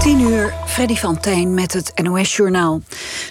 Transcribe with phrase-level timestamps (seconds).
[0.00, 2.80] 10 uur, Freddy van Tijn met het NOS-journaal.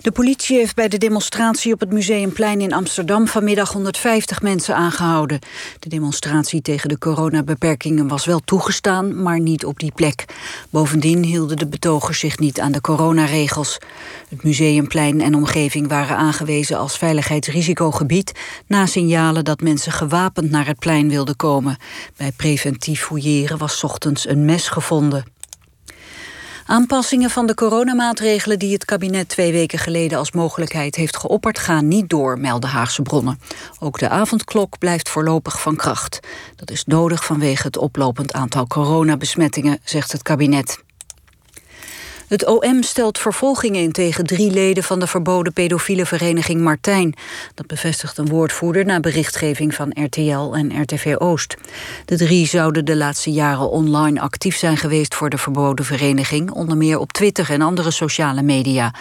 [0.01, 3.27] De politie heeft bij de demonstratie op het Museumplein in Amsterdam...
[3.27, 5.39] vanmiddag 150 mensen aangehouden.
[5.79, 9.21] De demonstratie tegen de coronabeperkingen was wel toegestaan...
[9.21, 10.25] maar niet op die plek.
[10.69, 13.77] Bovendien hielden de betogers zich niet aan de coronaregels.
[14.29, 18.31] Het Museumplein en omgeving waren aangewezen als veiligheidsrisicogebied...
[18.67, 21.77] na signalen dat mensen gewapend naar het plein wilden komen.
[22.17, 25.37] Bij preventief fouilleren was ochtends een mes gevonden.
[26.69, 31.87] Aanpassingen van de coronamaatregelen die het kabinet twee weken geleden als mogelijkheid heeft geopperd gaan
[31.87, 33.39] niet door, melden Haagse bronnen.
[33.79, 36.19] Ook de avondklok blijft voorlopig van kracht.
[36.55, 40.83] Dat is nodig vanwege het oplopend aantal coronabesmettingen, zegt het kabinet.
[42.29, 47.15] Het OM stelt vervolgingen in tegen drie leden van de verboden pedofiele vereniging Martijn.
[47.53, 51.57] Dat bevestigt een woordvoerder na berichtgeving van RTL en RTV Oost.
[52.05, 56.77] De drie zouden de laatste jaren online actief zijn geweest voor de verboden vereniging, onder
[56.77, 58.93] meer op Twitter en andere sociale media.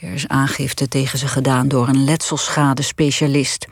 [0.00, 3.66] Er is aangifte tegen ze gedaan door een letselschade-specialist.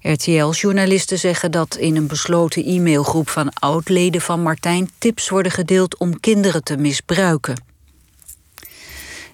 [0.00, 6.20] RTL-journalisten zeggen dat in een besloten e-mailgroep van oud-leden van Martijn tips worden gedeeld om
[6.20, 7.74] kinderen te misbruiken.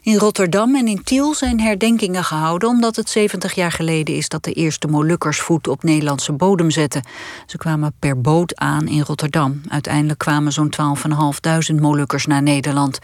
[0.05, 2.69] In Rotterdam en in Tiel zijn herdenkingen gehouden...
[2.69, 7.03] omdat het 70 jaar geleden is dat de eerste Molukkers voet op Nederlandse bodem zetten.
[7.47, 9.61] Ze kwamen per boot aan in Rotterdam.
[9.69, 10.75] Uiteindelijk kwamen zo'n
[11.75, 12.99] 12.500 Molukkers naar Nederland.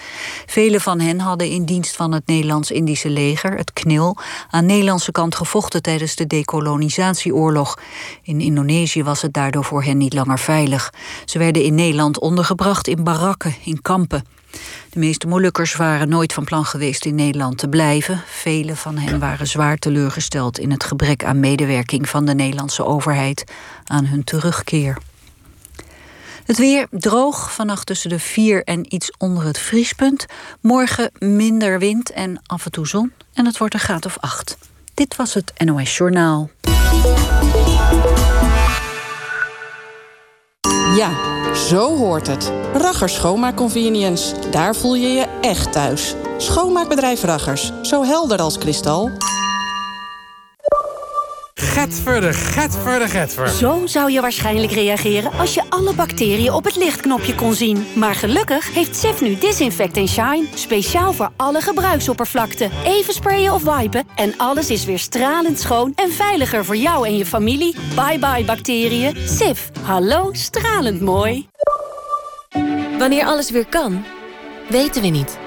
[0.46, 4.16] Vele van hen hadden in dienst van het Nederlands-Indische leger, het KNIL...
[4.50, 7.78] aan Nederlandse kant gevochten tijdens de decolonisatieoorlog.
[8.22, 10.92] In Indonesië was het daardoor voor hen niet langer veilig.
[11.24, 14.24] Ze werden in Nederland ondergebracht in barakken, in kampen.
[14.90, 18.22] De meeste Molukkers waren nooit van plan geweest in Nederland te blijven.
[18.26, 23.44] Vele van hen waren zwaar teleurgesteld in het gebrek aan medewerking van de Nederlandse overheid
[23.84, 24.98] aan hun terugkeer.
[26.44, 30.26] Het weer droog, vannacht tussen de 4 en iets onder het vriespunt.
[30.60, 33.12] Morgen minder wind en af en toe zon.
[33.32, 34.58] En het wordt een graad of 8.
[34.94, 36.50] Dit was het NOS Journaal.
[40.96, 41.10] Ja.
[41.54, 42.52] Zo hoort het.
[42.72, 44.34] Raggers Schoonmaakconvenience.
[44.50, 46.14] Daar voel je je echt thuis.
[46.36, 47.72] Schoonmaakbedrijf Raggers.
[47.82, 49.10] Zo helder als kristal.
[51.78, 53.48] Getver, getver, getver.
[53.48, 57.86] Zo zou je waarschijnlijk reageren als je alle bacteriën op het lichtknopje kon zien.
[57.94, 60.44] Maar gelukkig heeft Sif nu Disinfect Shine.
[60.54, 62.70] Speciaal voor alle gebruiksoppervlakten.
[62.84, 67.16] Even sprayen of wipen en alles is weer stralend schoon en veiliger voor jou en
[67.16, 67.76] je familie.
[67.94, 69.16] Bye bye bacteriën.
[69.28, 71.48] Sif, hallo stralend mooi.
[72.98, 74.04] Wanneer alles weer kan,
[74.68, 75.38] weten we niet.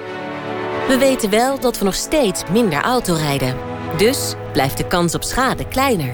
[0.87, 3.70] We weten wel dat we nog steeds minder auto rijden.
[3.97, 6.13] Dus blijft de kans op schade kleiner.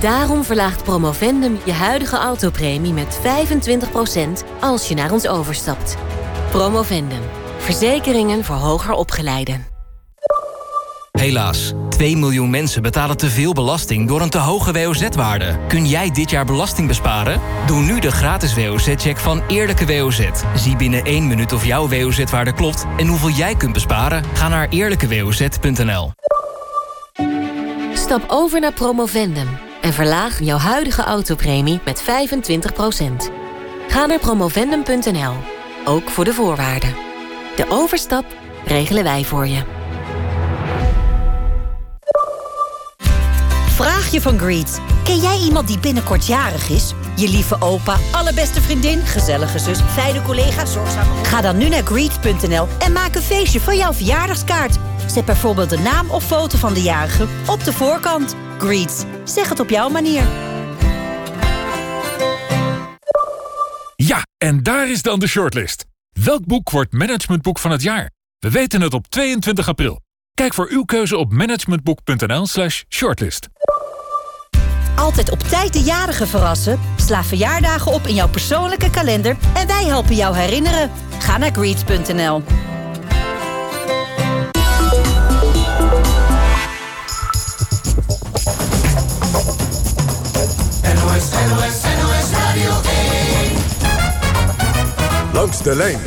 [0.00, 5.96] Daarom verlaagt Promovendum je huidige autopremie met 25% als je naar ons overstapt.
[6.50, 7.22] Promovendum.
[7.58, 9.66] Verzekeringen voor hoger opgeleiden.
[11.10, 15.58] Helaas, 2 miljoen mensen betalen te veel belasting door een te hoge WOZ-waarde.
[15.68, 17.40] Kun jij dit jaar belasting besparen?
[17.66, 20.28] Doe nu de gratis WOZ-check van Eerlijke WOZ.
[20.56, 24.24] Zie binnen 1 minuut of jouw WOZ-waarde klopt en hoeveel jij kunt besparen.
[24.34, 26.12] Ga naar eerlijkewoz.nl.
[28.06, 29.48] Stap over naar Promovendum
[29.80, 32.06] en verlaag jouw huidige autopremie met 25%.
[33.88, 35.32] Ga naar promovendum.nl,
[35.84, 36.94] ook voor de voorwaarden.
[37.56, 38.24] De overstap
[38.64, 39.62] regelen wij voor je.
[43.66, 44.80] Vraagje van Greet.
[45.04, 46.94] Ken jij iemand die binnenkort jarig is?
[47.16, 51.24] Je lieve opa, allerbeste vriendin, gezellige zus, fijne collega, zorgzame...
[51.24, 54.78] Ga dan nu naar greet.nl en maak een feestje van jouw verjaardagskaart.
[55.06, 58.34] Zet bijvoorbeeld de naam of foto van de jarige op de voorkant.
[58.58, 60.22] Greets, zeg het op jouw manier.
[63.96, 65.84] Ja, en daar is dan de shortlist.
[66.24, 68.10] Welk boek wordt managementboek van het jaar?
[68.38, 70.00] We weten het op 22 april.
[70.34, 73.48] Kijk voor uw keuze op managementboek.nl slash shortlist.
[74.96, 76.80] Altijd op tijd de jarige verrassen?
[76.96, 80.90] Sla verjaardagen op in jouw persoonlijke kalender en wij helpen jou herinneren.
[81.18, 82.42] Ga naar greets.nl.
[95.46, 95.98] Langs de lijn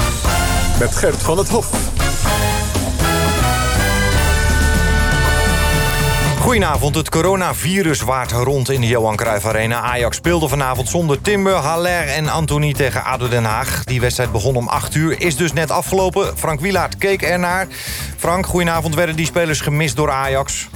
[0.79, 1.69] met Gert van het Hof.
[6.39, 9.81] Goedenavond, het coronavirus waart rond in de Johan Cruijff Arena.
[9.81, 13.83] Ajax speelde vanavond zonder Timber, Haller en Anthony tegen ADO Den Haag.
[13.83, 16.37] Die wedstrijd begon om 8 uur, is dus net afgelopen.
[16.37, 17.67] Frank Wielaert keek ernaar.
[18.17, 18.95] Frank, goedenavond.
[18.95, 20.67] Werden die spelers gemist door Ajax?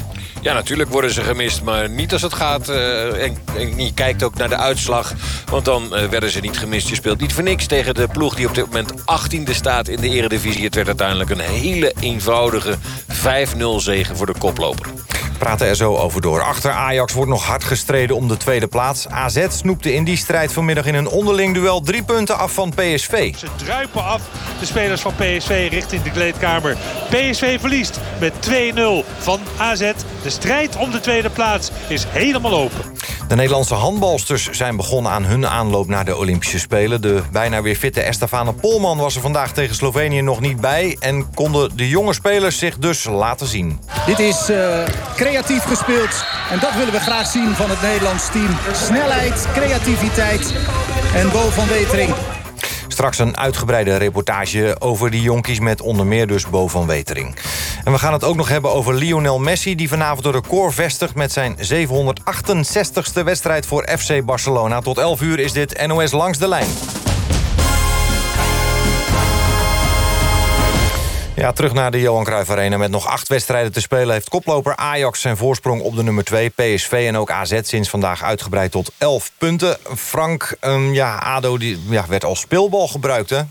[0.43, 2.69] Ja, natuurlijk worden ze gemist, maar niet als het gaat.
[2.69, 5.13] Uh, en, en, je kijkt ook naar de uitslag,
[5.45, 6.87] want dan uh, werden ze niet gemist.
[6.87, 10.01] Je speelt niet voor niks tegen de ploeg die op dit moment 18e staat in
[10.01, 10.63] de eredivisie.
[10.63, 12.77] Het werd uiteindelijk een hele eenvoudige
[13.09, 14.85] 5-0 zegen voor de koploper.
[15.33, 16.41] We praten er zo over door.
[16.41, 19.07] Achter Ajax wordt nog hard gestreden om de tweede plaats.
[19.07, 23.35] AZ snoepte in die strijd vanmiddag in een onderling duel drie punten af van PSV.
[23.35, 24.21] Ze druipen af,
[24.59, 26.77] de spelers van PSV richting de kleedkamer.
[27.09, 28.49] PSV verliest met 2-0
[29.17, 29.91] van AZ.
[30.23, 32.81] De strijd om de tweede plaats is helemaal open.
[33.27, 37.01] De Nederlandse handbalsters zijn begonnen aan hun aanloop naar de Olympische Spelen.
[37.01, 40.97] De bijna weer fitte Estefane Polman was er vandaag tegen Slovenië nog niet bij...
[41.00, 43.80] en konden de jonge spelers zich dus laten zien.
[44.06, 44.83] Dit is uh,
[45.15, 48.57] creatief gespeeld en dat willen we graag zien van het Nederlands team.
[48.74, 50.53] Snelheid, creativiteit
[51.15, 52.13] en Bo van Wetering
[52.94, 55.59] Straks een uitgebreide reportage over die jonkies...
[55.59, 57.36] met onder meer dus Bo van Wetering.
[57.83, 59.75] En we gaan het ook nog hebben over Lionel Messi...
[59.75, 64.81] die vanavond een record vestigt met zijn 768ste wedstrijd voor FC Barcelona.
[64.81, 66.68] Tot 11 uur is dit NOS Langs de Lijn.
[71.35, 72.77] Ja, terug naar de Johan Cruijff Arena.
[72.77, 76.50] Met nog acht wedstrijden te spelen heeft koploper Ajax zijn voorsprong op de nummer 2.
[76.50, 79.77] PSV en ook AZ sinds vandaag uitgebreid tot 11 punten.
[79.95, 83.41] Frank, um, ja, ADO die, ja, werd als speelbal gebruikt, hè?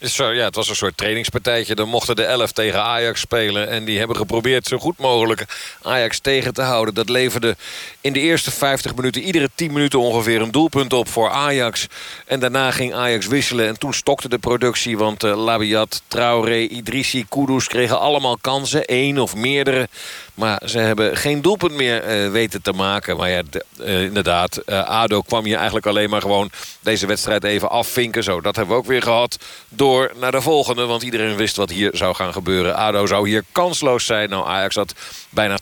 [0.00, 1.74] Ja, het was een soort trainingspartijtje.
[1.74, 3.68] Dan mochten de 11 tegen Ajax spelen.
[3.68, 5.44] En die hebben geprobeerd zo goed mogelijk
[5.82, 6.94] Ajax tegen te houden.
[6.94, 7.56] Dat leverde
[8.00, 9.22] in de eerste 50 minuten...
[9.22, 11.86] iedere 10 minuten ongeveer een doelpunt op voor Ajax.
[12.26, 13.66] En daarna ging Ajax wisselen.
[13.66, 14.98] En toen stokte de productie.
[14.98, 18.84] Want uh, Labiat, Traoré, Idrissi, Kudus kregen allemaal kansen.
[18.84, 19.88] één of meerdere.
[20.38, 23.16] Maar ze hebben geen doelpunt meer uh, weten te maken.
[23.16, 23.42] Maar ja,
[23.80, 26.50] uh, inderdaad, uh, ADO kwam hier eigenlijk alleen maar gewoon
[26.80, 28.22] deze wedstrijd even afvinken.
[28.22, 29.38] Zo, dat hebben we ook weer gehad.
[29.68, 32.74] Door naar de volgende, want iedereen wist wat hier zou gaan gebeuren.
[32.74, 34.30] ADO zou hier kansloos zijn.
[34.30, 34.94] Nou, Ajax had
[35.30, 35.58] bijna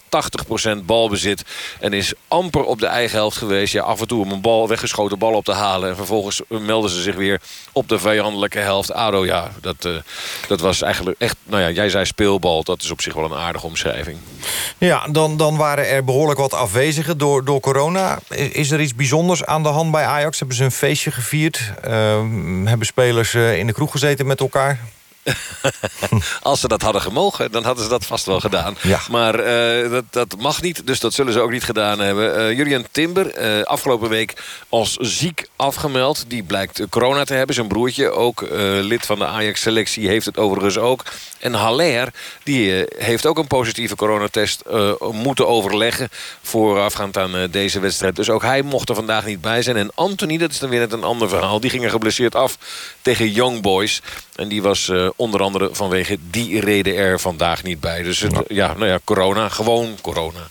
[0.77, 1.43] 80% balbezit.
[1.81, 3.73] En is amper op de eigen helft geweest.
[3.73, 5.89] Ja, af en toe om een bal, weggeschoten bal op te halen.
[5.89, 7.41] En vervolgens melden ze zich weer
[7.73, 8.93] op de vijandelijke helft.
[8.93, 9.89] ADO, ja, dat,
[10.49, 11.37] dat was eigenlijk echt...
[11.45, 12.63] Nou ja, jij zei speelbal.
[12.63, 14.19] Dat is op zich wel een aardige omschrijving.
[14.79, 18.19] Ja, dan, dan waren er behoorlijk wat afwezigen door, door corona.
[18.29, 20.39] Is er iets bijzonders aan de hand bij Ajax?
[20.39, 21.73] Hebben ze een feestje gevierd?
[21.87, 21.93] Uh,
[22.65, 24.79] hebben spelers uh, in de kroeg gezeten met elkaar?
[26.43, 28.77] Als ze dat hadden gemogen, dan hadden ze dat vast wel gedaan.
[28.83, 29.01] Ja.
[29.11, 29.35] Maar
[29.85, 32.39] uh, dat, dat mag niet, dus dat zullen ze ook niet gedaan hebben.
[32.39, 34.35] Uh, Julian Timber, uh, afgelopen week
[34.69, 36.25] als ziek afgemeld.
[36.29, 37.55] Die blijkt corona te hebben.
[37.55, 38.45] Zijn broertje, ook
[38.81, 41.05] lid van de Ajax-selectie, heeft het overigens ook.
[41.39, 42.13] En Haller,
[42.43, 44.63] die heeft ook een positieve coronatest
[45.13, 46.09] moeten overleggen...
[46.43, 48.17] voorafgaand aan deze wedstrijd.
[48.17, 49.77] Dus ook hij mocht er vandaag niet bij zijn.
[49.77, 51.61] En Anthony, dat is dan weer net een ander verhaal.
[51.61, 52.59] Die ging er geblesseerd af
[53.03, 54.03] tegen Young Boys.
[54.35, 58.03] En die was onder andere vanwege die reden er vandaag niet bij.
[58.03, 60.49] Dus het, ja, nou ja, corona, gewoon corona.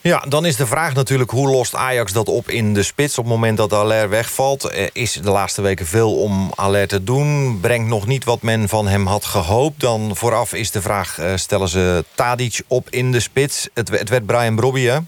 [0.00, 3.18] Ja, dan is de vraag natuurlijk hoe lost Ajax dat op in de spits...
[3.18, 4.72] op het moment dat Aller wegvalt.
[4.92, 7.58] is de laatste weken veel om Aller te doen.
[7.60, 9.80] Brengt nog niet wat men van hem had gehoopt.
[9.80, 13.68] Dan vooraf is de vraag, uh, stellen ze Tadic op in de spits?
[13.74, 14.98] Het, het werd Brian Brobby, hè?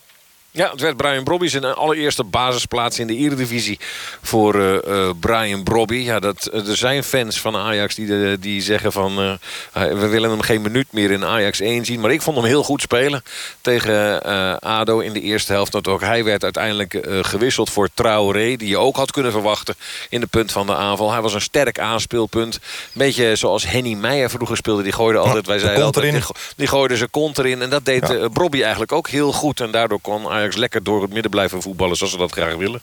[0.59, 3.79] Ja, het werd Brian Brobby zijn allereerste basisplaats in de Eredivisie
[4.23, 5.95] voor uh, uh, Brian Brobby.
[5.95, 9.21] Ja, dat, er zijn fans van Ajax die, die zeggen van...
[9.23, 9.33] Uh,
[9.73, 12.01] we willen hem geen minuut meer in Ajax 1 zien.
[12.01, 13.23] Maar ik vond hem heel goed spelen
[13.61, 14.23] tegen
[14.61, 15.73] ADO in de eerste helft.
[15.73, 18.57] Dat ook hij werd uiteindelijk gewisseld voor Traoré.
[18.57, 19.75] Die je ook had kunnen verwachten
[20.09, 21.13] in de punt van de aanval.
[21.13, 22.59] Hij was een sterk aanspeelpunt.
[22.93, 24.83] Beetje zoals Henny Meijer vroeger speelde.
[24.83, 26.23] Die gooide altijd, wij zeiden altijd, die,
[26.57, 27.63] die gooide zijn kont erin.
[27.63, 28.29] En dat deed ja.
[28.29, 29.61] Brobby eigenlijk ook heel goed.
[29.61, 31.97] En daardoor kon Ajax lekker door het midden blijven voetballen...
[31.97, 32.81] zoals ze dat graag willen.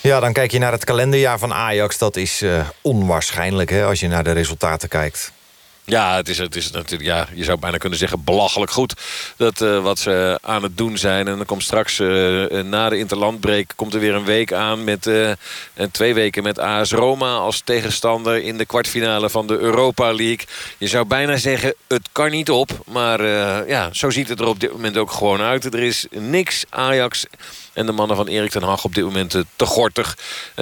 [0.00, 1.98] Ja, dan kijk je naar het kalenderjaar van Ajax.
[1.98, 5.32] Dat is uh, onwaarschijnlijk hè, als je naar de resultaten kijkt.
[5.84, 8.94] Ja, het is, het is natuurlijk, ja, je zou bijna kunnen zeggen belachelijk goed
[9.36, 11.28] dat, uh, wat ze aan het doen zijn.
[11.28, 15.06] En dan komt straks uh, na de interlandbreek komt er weer een week aan met
[15.74, 20.46] en twee weken met AS Roma als tegenstander in de kwartfinale van de Europa League.
[20.78, 23.26] Je zou bijna zeggen het kan niet op, maar
[23.68, 25.74] ja, zo ziet het er op dit moment ook gewoon uit.
[25.74, 27.26] Er is niks Ajax
[27.72, 30.16] en de mannen van Erik ten Hag op dit moment te gortig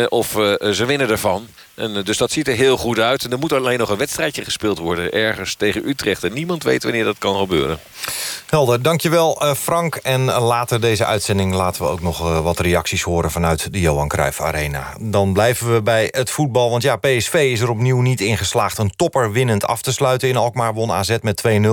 [0.09, 0.29] of
[0.73, 1.49] ze winnen ervan.
[1.81, 3.25] En, eh, dus dat ziet er heel goed uit.
[3.25, 5.13] En er moet alleen nog een wedstrijdje gespeeld worden.
[5.13, 6.25] Ergens tegen Utrecht.
[6.25, 7.79] En niemand weet wanneer dat kan gebeuren.
[8.47, 9.95] Helder, dankjewel uh, Frank.
[9.95, 13.31] En later deze uitzending laten we ook nog uh, wat reacties horen...
[13.31, 14.95] vanuit de Johan Cruijff Arena.
[15.01, 16.71] Dan blijven we bij het voetbal.
[16.71, 18.79] Want ja, PSV is er opnieuw niet in geslaagd...
[18.79, 20.29] een topper winnend af te sluiten.
[20.29, 21.71] In Alkmaar won AZ met 2-0.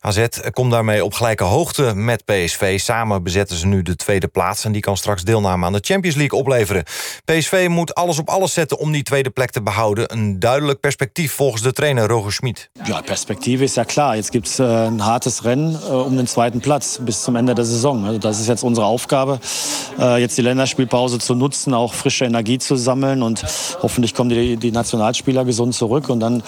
[0.00, 2.80] AZ komt daarmee op gelijke hoogte met PSV.
[2.80, 4.64] Samen bezetten ze nu de tweede plaats...
[4.64, 6.84] en die kan straks deelname aan de Champions League opleveren.
[7.24, 10.12] PSV moet alles op alles zetten om die tweede plek te behouden.
[10.12, 12.70] Een duidelijk perspectief volgens de trainer Roger Schmid.
[12.84, 14.14] Ja, perspectief is ja klar.
[14.14, 17.54] Jetzt gibt es äh, ein hartes Rennen äh, um den zweiten Platz bis zum Ende
[17.54, 18.04] der Saison.
[18.04, 19.40] Also das ist jetzt unsere Aufgabe,
[19.98, 23.44] äh, jetzt die Länderspielpause zu nutzen, auch frische Energie zu sammeln und
[23.82, 26.42] hoffentlich kommen die, die Nationalspieler gesund zurück und dann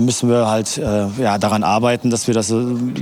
[0.00, 2.52] müssen wir halt ja, daran arbeiten, dass wir das,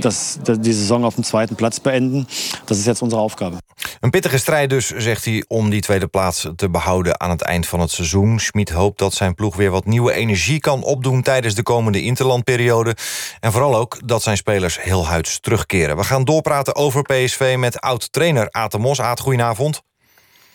[0.01, 2.27] das, die Saison auf dem zweiten Platz beenden.
[2.65, 3.57] Das ist jetzt unsere Aufgabe.
[3.99, 7.67] Een pittige strijd dus, zegt hij, om die tweede plaats te behouden aan het eind
[7.67, 8.39] van het seizoen.
[8.39, 12.95] Schmid hoopt dat zijn ploeg weer wat nieuwe energie kan opdoen tijdens de komende interlandperiode.
[13.39, 15.97] En vooral ook dat zijn spelers heel huids terugkeren.
[15.97, 19.01] We gaan doorpraten over PSV met oud-trainer Aten Mos.
[19.01, 19.81] Aat, goedenavond.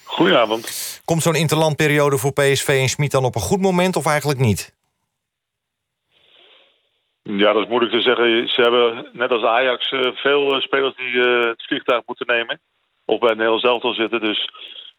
[0.04, 1.00] Goedenavond.
[1.04, 4.74] Komt zo'n interlandperiode voor PSV en Schmid dan op een goed moment of eigenlijk niet?
[7.22, 8.48] Ja, dat is moeilijk te zeggen.
[8.48, 12.60] Ze hebben net als Ajax eh, veel eh, spelers die eh, het vliegtuig moeten nemen.
[13.04, 14.20] Of bij een heel zelftal zitten.
[14.20, 14.50] Dus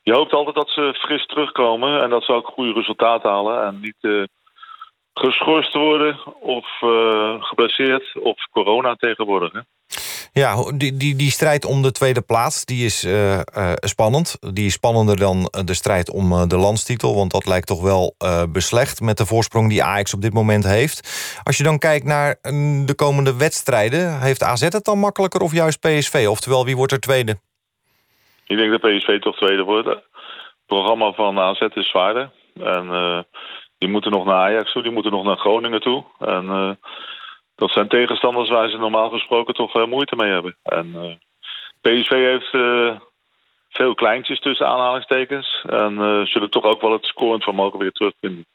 [0.03, 2.01] je hoopt altijd dat ze fris terugkomen.
[2.01, 3.65] En dat ze ook goede resultaten halen.
[3.65, 4.29] En niet
[5.13, 6.67] geschorst worden of
[7.39, 9.63] geblesseerd of corona tegenwoordig.
[10.33, 14.37] Ja, die, die, die strijd om de tweede plaats die is uh, uh, spannend.
[14.53, 17.15] Die is spannender dan de strijd om uh, de landstitel.
[17.15, 18.15] Want dat lijkt toch wel
[18.49, 21.09] beslecht met de voorsprong die Ajax op dit moment heeft.
[21.43, 24.21] Als je dan kijkt naar mm, de komende wedstrijden...
[24.21, 26.25] heeft AZ het dan makkelijker of juist PSV?
[26.29, 27.37] Oftewel, wie wordt er tweede?
[28.53, 29.87] Ik denk dat PSV toch tweede wordt.
[29.87, 30.03] Het
[30.65, 32.31] programma van AZ is zwaarder.
[32.53, 33.25] En
[33.77, 36.03] die moeten nog naar Ajax toe, die moeten nog naar Groningen toe.
[36.19, 36.77] En
[37.55, 40.57] dat zijn tegenstanders waar ze normaal gesproken toch uh, moeite mee hebben.
[40.63, 41.15] En uh,
[41.81, 42.99] PSV heeft uh,
[43.69, 45.65] veel kleintjes tussen aanhalingstekens.
[45.69, 48.45] En zullen toch ook wel het scorend vermogen weer terugvinden.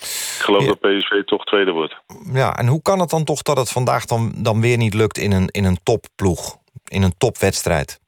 [0.00, 0.66] Ik geloof ja.
[0.66, 1.96] dat PSV toch tweede wordt.
[2.32, 5.18] Ja, en hoe kan het dan toch dat het vandaag dan, dan weer niet lukt
[5.18, 6.56] in een, in een topploeg?
[6.84, 8.00] In een topwedstrijd?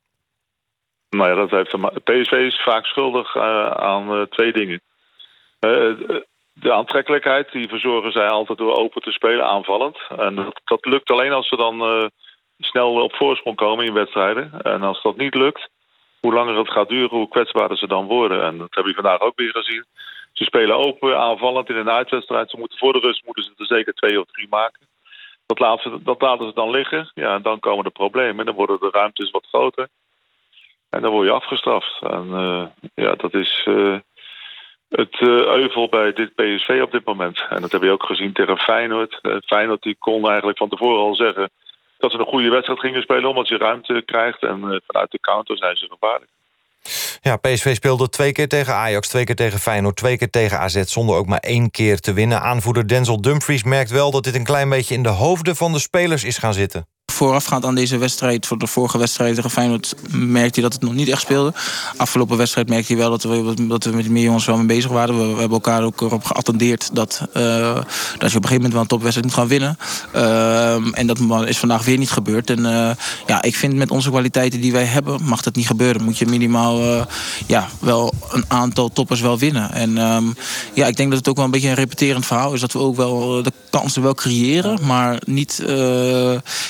[1.11, 3.37] Nou ja, dat heeft PSV is vaak schuldig
[3.77, 4.81] aan twee dingen
[6.61, 9.99] de aantrekkelijkheid, die verzorgen zij altijd door open te spelen, aanvallend.
[10.19, 12.11] En dat, dat lukt alleen als ze dan
[12.59, 14.61] snel op voorsprong komen in wedstrijden.
[14.63, 15.69] En als dat niet lukt,
[16.21, 18.43] hoe langer het gaat duren, hoe kwetsbaarder ze dan worden.
[18.43, 19.85] En dat heb je vandaag ook weer gezien.
[20.33, 22.51] Ze spelen open, aanvallend in een uitwedstrijd.
[22.51, 24.87] Ze moeten voor de rust moeten ze er zeker twee of drie maken.
[25.47, 27.11] Dat laten ze, dat laten ze dan liggen.
[27.15, 28.39] Ja, en dan komen de problemen.
[28.39, 29.89] En dan worden de ruimtes wat groter.
[30.90, 32.02] En dan word je afgestraft.
[32.02, 33.66] En uh, ja, dat is...
[33.69, 33.99] Uh,
[34.88, 37.47] het uh, euvel bij dit PSV op dit moment.
[37.49, 39.21] En dat heb je ook gezien tegen Feyenoord.
[39.47, 41.50] Feyenoord die kon eigenlijk van tevoren al zeggen
[41.99, 43.28] dat ze een goede wedstrijd gingen spelen...
[43.28, 46.31] omdat je ruimte krijgt en vanuit de counter zijn ze gevaarlijk.
[47.21, 49.97] Ja, PSV speelde twee keer tegen Ajax, twee keer tegen Feyenoord...
[49.97, 52.40] twee keer tegen AZ, zonder ook maar één keer te winnen.
[52.40, 54.95] Aanvoerder Denzel Dumfries merkt wel dat dit een klein beetje...
[54.95, 58.67] in de hoofden van de spelers is gaan zitten voorafgaand aan deze wedstrijd, voor de
[58.67, 61.53] vorige wedstrijd tegen Feyenoord, merkte hij dat het nog niet echt speelde.
[61.97, 64.91] Afgelopen wedstrijd merkte hij wel dat we, dat we met meer jongens wel mee bezig
[64.91, 65.19] waren.
[65.19, 68.83] We, hebben elkaar ook erop geattendeerd dat, uh, dat je op een gegeven moment wel
[68.83, 69.79] een topwedstrijd moet gaan winnen.
[70.15, 72.51] Uh, en dat is vandaag weer niet gebeurd.
[72.51, 72.91] En uh,
[73.27, 76.05] ja, ik vind met onze kwaliteiten die wij hebben, mag dat niet gebeuren.
[76.05, 77.07] Moet je minimaal
[77.47, 79.73] ja, wel een aantal toppers wel winnen.
[79.73, 80.35] En um,
[80.75, 82.61] ja, ik denk dat het ook wel een beetje een repeterend verhaal is.
[82.61, 85.63] Dat we ook wel de kansen wel creëren, maar niet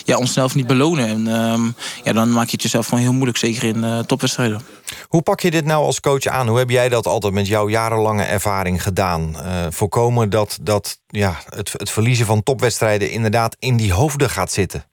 [0.04, 1.06] ja, onszelf niet belonen.
[1.08, 4.60] En um, ja, dan maak je het jezelf gewoon heel moeilijk, zeker in uh, topwedstrijden.
[5.08, 6.48] Hoe pak je dit nou als coach aan?
[6.48, 9.32] Hoe heb jij dat altijd met jouw jarenlange ervaring gedaan?
[9.34, 14.52] Uh, voorkomen dat, dat ja, het, het verliezen van topwedstrijden inderdaad in die hoofden gaat
[14.52, 14.84] zitten?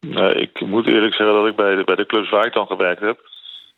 [0.00, 2.66] Nee, ik moet eerlijk zeggen dat ik bij de, bij de clubs waar ik dan
[2.66, 3.18] gewerkt heb...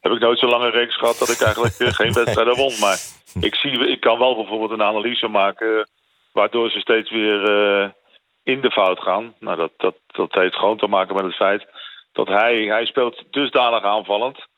[0.01, 2.73] heb ik nooit zo'n lange reeks gehad dat ik eigenlijk eh, geen wedstrijden won.
[2.81, 2.99] Maar
[3.41, 5.89] ik, zie, ik kan wel bijvoorbeeld een analyse maken...
[6.33, 7.41] waardoor ze steeds weer
[8.43, 9.35] in de fout gaan.
[9.39, 11.67] Nou, dat, dat, heeft gewoon te maken met het feit
[12.13, 14.49] dat hij, hij speelt dusdanig aanvallend...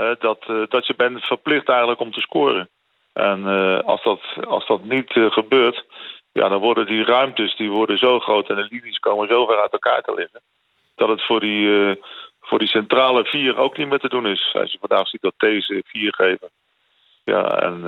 [0.00, 2.68] Uh, dat, uh, dat je bent verplicht eigenlijk om te scoren.
[3.12, 5.84] En uh, als, dat, als dat niet gebeurt,
[6.32, 8.48] ja, dan worden die ruimtes die worden zo groot...
[8.48, 10.40] en de linies komen zo ver uit elkaar te liggen...
[10.94, 11.98] dat het voor die,
[12.40, 14.50] voor die centrale vier ook niet meer te doen is.
[14.52, 16.50] Als je vandaag ziet dat deze vier geven...
[17.24, 17.84] Ja, en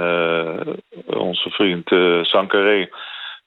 [1.06, 1.88] onze vriend
[2.26, 2.88] Sankaré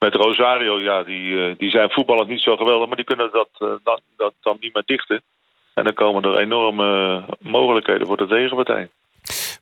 [0.05, 3.49] met Rosario, ja, die, eh, die zijn voetballend niet zo geweldig, maar die kunnen dat,
[3.59, 5.21] uh, dat, dat dan niet meer dichten.
[5.73, 8.89] En dan komen er enorme mogelijkheden voor de tegenpartij.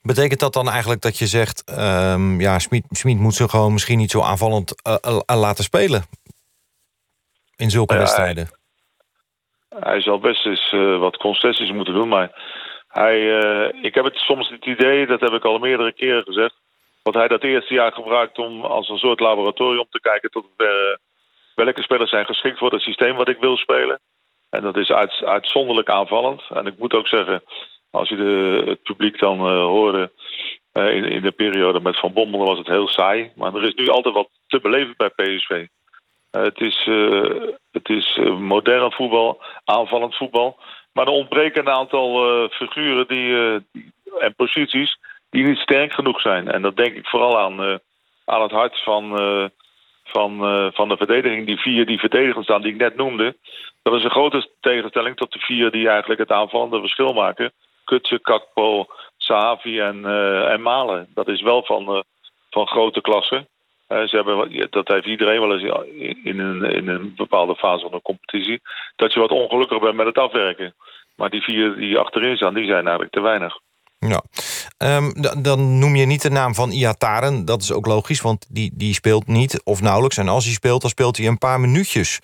[0.02, 1.78] Betekent dat dan eigenlijk dat je zegt...
[1.80, 6.04] Um, ja, Smit moet ze gewoon misschien niet zo aanvallend uh, laten spelen?
[7.56, 8.48] In zulke ja, wedstrijden?
[9.70, 12.58] Hij, hij, zal best eens wat concessies moeten doen, maar...
[12.90, 13.20] Hij,
[13.82, 16.56] ik heb het soms het idee, dat heb ik al meerdere keren gezegd
[17.16, 21.00] hij dat eerste jaar gebruikt om als een soort laboratorium te kijken tot ver,
[21.56, 24.00] welke spelers zijn geschikt voor het systeem wat ik wil spelen.
[24.50, 26.42] En dat is uit, uitzonderlijk aanvallend.
[26.50, 27.44] En ik moet ook zeggen,
[27.92, 30.12] als je de, het publiek dan uh, hoorde
[30.74, 33.32] uh, in, de periode met Van Bommel was het heel saai.
[33.36, 35.66] Maar er is nu altijd wat te beleven bij PSV.
[36.32, 36.90] Het is,
[37.72, 40.58] het is modern voetbal, aanvallend voetbal.
[40.94, 44.98] Maar er ontbreken een aantal figuren die, die, en posities
[45.30, 46.52] die niet sterk genoeg zijn.
[46.52, 47.80] En dat denk ik vooral aan,
[48.26, 49.10] aan het hart van,
[50.04, 50.38] van,
[50.74, 51.46] van de verdediging.
[51.46, 53.36] Die vier die verdedigend staan die ik net noemde.
[53.82, 57.52] Dat is een grote tegenstelling tot de vier die eigenlijk het aanvallende verschil maken.
[57.84, 58.86] Kutse, Kakpo,
[59.18, 60.06] Sahavi en,
[60.50, 61.08] en Malen.
[61.14, 62.04] Dat is wel van,
[62.50, 63.48] van grote klasse.
[63.90, 65.88] Ze hebben, dat heeft iedereen wel eens
[66.24, 68.62] in een, in een bepaalde fase van een competitie.
[68.96, 70.74] Dat je wat ongelukkig bent met het afwerken.
[71.16, 73.60] Maar die vier die achterin staan, die zijn eigenlijk te weinig.
[74.00, 74.24] Ja.
[74.98, 77.46] Um, dan noem je niet de naam van Iataren.
[77.46, 80.18] Dat is ook logisch, want die, die speelt niet of nauwelijks.
[80.18, 82.20] En als hij speelt, dan speelt hij een paar minuutjes.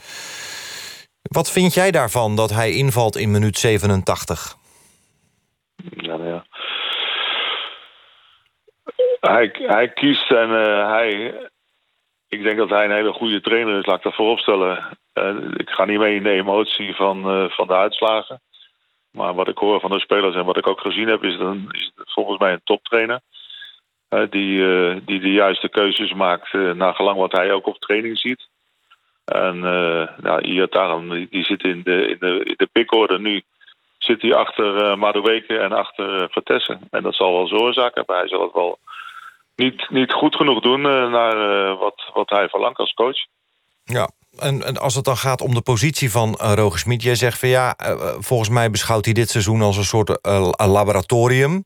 [1.22, 4.56] Wat vind jij daarvan dat hij invalt in minuut 87?
[5.76, 6.46] Ja, nou ja.
[9.20, 11.34] Hij, hij kiest en uh, hij...
[12.28, 14.98] Ik denk dat hij een hele goede trainer is, laat ik dat vooropstellen.
[15.14, 18.42] Uh, ik ga niet mee in de emotie van, uh, van de uitslagen.
[19.16, 21.24] Maar wat ik hoor van de spelers en wat ik ook gezien heb...
[21.24, 23.22] is, dan, is volgens mij een toptrainer.
[24.10, 28.48] die, die de juiste keuzes maakt naar gelang wat hij ook op training ziet.
[29.26, 30.42] En uh, nou,
[31.30, 33.42] die, zit in de, in de, de pickorde nu.
[33.98, 36.80] Zit hij achter uh, Madueke en achter uh, Vertessen.
[36.92, 38.16] En dat zal wel zijn oorzaak hebben.
[38.16, 38.80] Hij zal het wel
[39.56, 43.18] niet, niet goed genoeg doen uh, naar wat, wat hij verlangt als coach.
[43.84, 47.02] Ja, en, en, als het dan gaat om de positie van uh, Roger Smit...
[47.02, 50.50] jij zegt van ja, uh, volgens mij beschouwt hij dit seizoen als een soort uh,
[50.58, 51.64] laboratorium.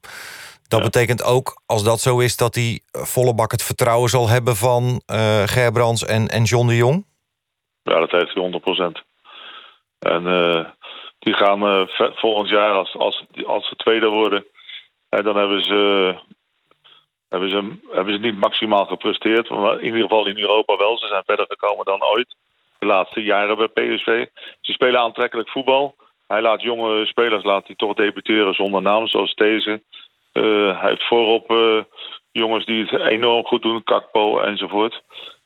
[0.67, 0.85] Dat ja.
[0.85, 2.37] betekent ook, als dat zo is...
[2.37, 5.01] dat hij volle bak het vertrouwen zal hebben van
[5.45, 7.05] Gerbrands en, en John de Jong?
[7.83, 9.07] Ja, dat heeft hij 100%.
[9.99, 10.23] En
[11.19, 14.45] die gaan volgend jaar, als, als, als ze tweede worden,
[15.09, 16.15] uh, dan hebben ze,
[17.29, 19.49] hebben, ze, hebben ze niet maximaal gepresteerd.
[19.49, 20.97] Maar in ieder geval in Europa wel.
[20.97, 22.35] Ze zijn verder gekomen dan ooit.
[22.79, 24.25] De laatste jaren bij PSV.
[24.61, 25.95] Ze spelen aantrekkelijk voetbal.
[26.27, 29.83] Hij laat jonge spelers laat hij toch debuteren zonder naam, zoals deze.
[30.31, 31.51] hij heeft voorop
[32.31, 35.01] jongens die het enorm goed doen, Kakpo enzovoort.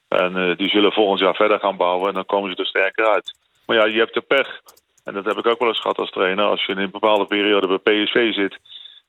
[0.08, 3.06] En uh, die zullen volgend jaar verder gaan bouwen en dan komen ze er sterker
[3.06, 3.38] uit.
[3.66, 4.62] Maar ja, je hebt de pech.
[5.04, 6.46] En dat heb ik ook wel eens gehad als trainer.
[6.46, 8.60] Als je in een bepaalde periode bij PSV zit...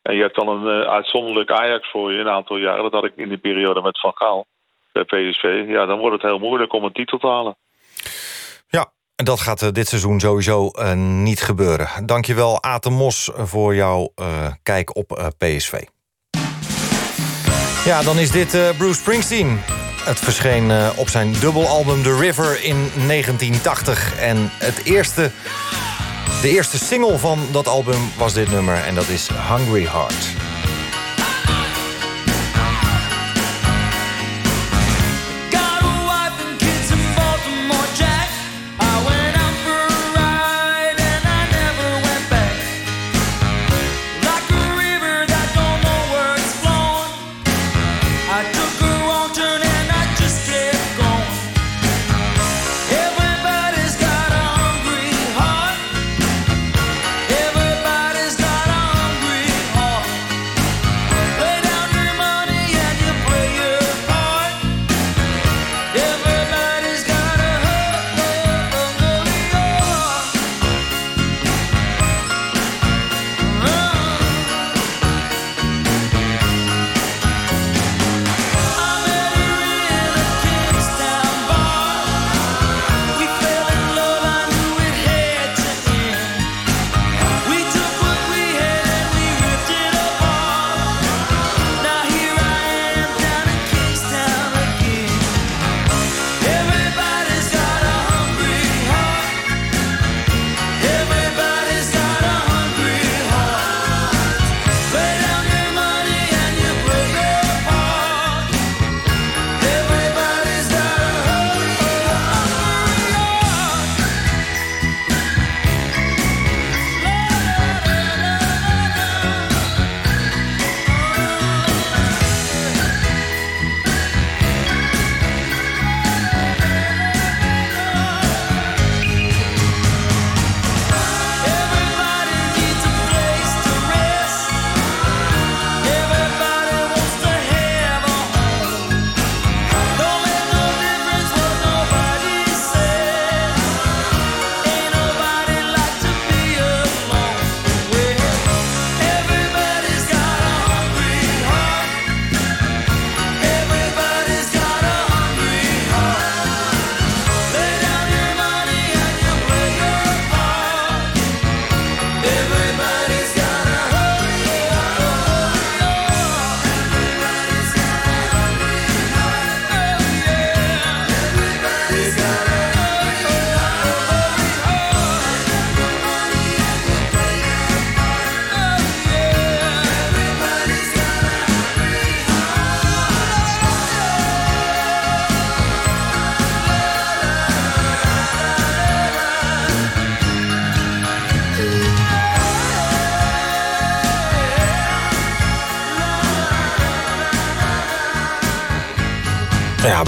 [0.02, 2.82] en je hebt dan een uitzonderlijk Ajax voor je een aantal jaren...
[2.82, 4.46] dat had ik in die periode met Van Gaal
[4.92, 5.64] bij PSV...
[5.68, 7.56] ja, dan wordt het heel moeilijk om een titel te halen.
[8.66, 12.06] Ja, en dat gaat uh, dit seizoen sowieso niet gebeuren.
[12.06, 14.12] Dankjewel, Aten Mos, voor jouw
[14.62, 15.82] kijk op PSV.
[17.84, 19.60] Ja, dan is dit Bruce Springsteen...
[20.04, 24.18] Het verscheen op zijn dubbelalbum The River in 1980.
[24.18, 25.30] En het eerste,
[26.42, 28.76] de eerste single van dat album was dit nummer.
[28.76, 30.43] En dat is Hungry Heart.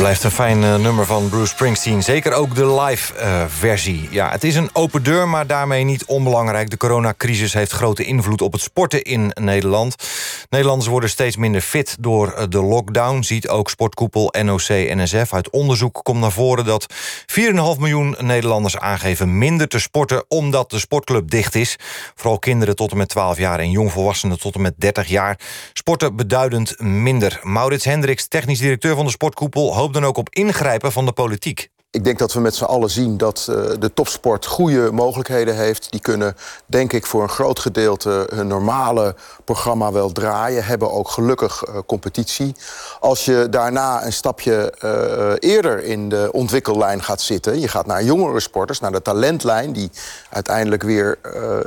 [0.06, 2.02] Blijft een fijn uh, nummer van Bruce Springsteen.
[2.02, 4.02] Zeker ook de live-versie.
[4.02, 6.70] Uh, ja, het is een open deur, maar daarmee niet onbelangrijk.
[6.70, 9.94] De coronacrisis heeft grote invloed op het sporten in Nederland.
[10.48, 13.22] Nederlanders worden steeds minder fit door uh, de lockdown...
[13.22, 15.32] ziet ook sportkoepel NOC-NSF.
[15.32, 16.86] Uit onderzoek komt naar voren dat
[17.26, 19.38] 4,5 miljoen Nederlanders aangeven...
[19.38, 21.76] minder te sporten omdat de sportclub dicht is.
[22.14, 25.38] Vooral kinderen tot en met 12 jaar en jongvolwassenen tot en met 30 jaar...
[25.72, 27.40] sporten beduidend minder.
[27.42, 31.70] Maurits Hendricks, technisch directeur van de sportkoepel hoopt dan ook op ingrijpen van de politiek.
[31.96, 35.90] Ik denk dat we met z'n allen zien dat uh, de topsport goede mogelijkheden heeft.
[35.90, 40.64] Die kunnen, denk ik, voor een groot gedeelte hun normale programma wel draaien.
[40.64, 42.54] Hebben ook gelukkig uh, competitie.
[43.00, 47.60] Als je daarna een stapje uh, eerder in de ontwikkellijn gaat zitten...
[47.60, 49.72] je gaat naar jongere sporters, naar de talentlijn...
[49.72, 49.90] die
[50.30, 51.18] uiteindelijk weer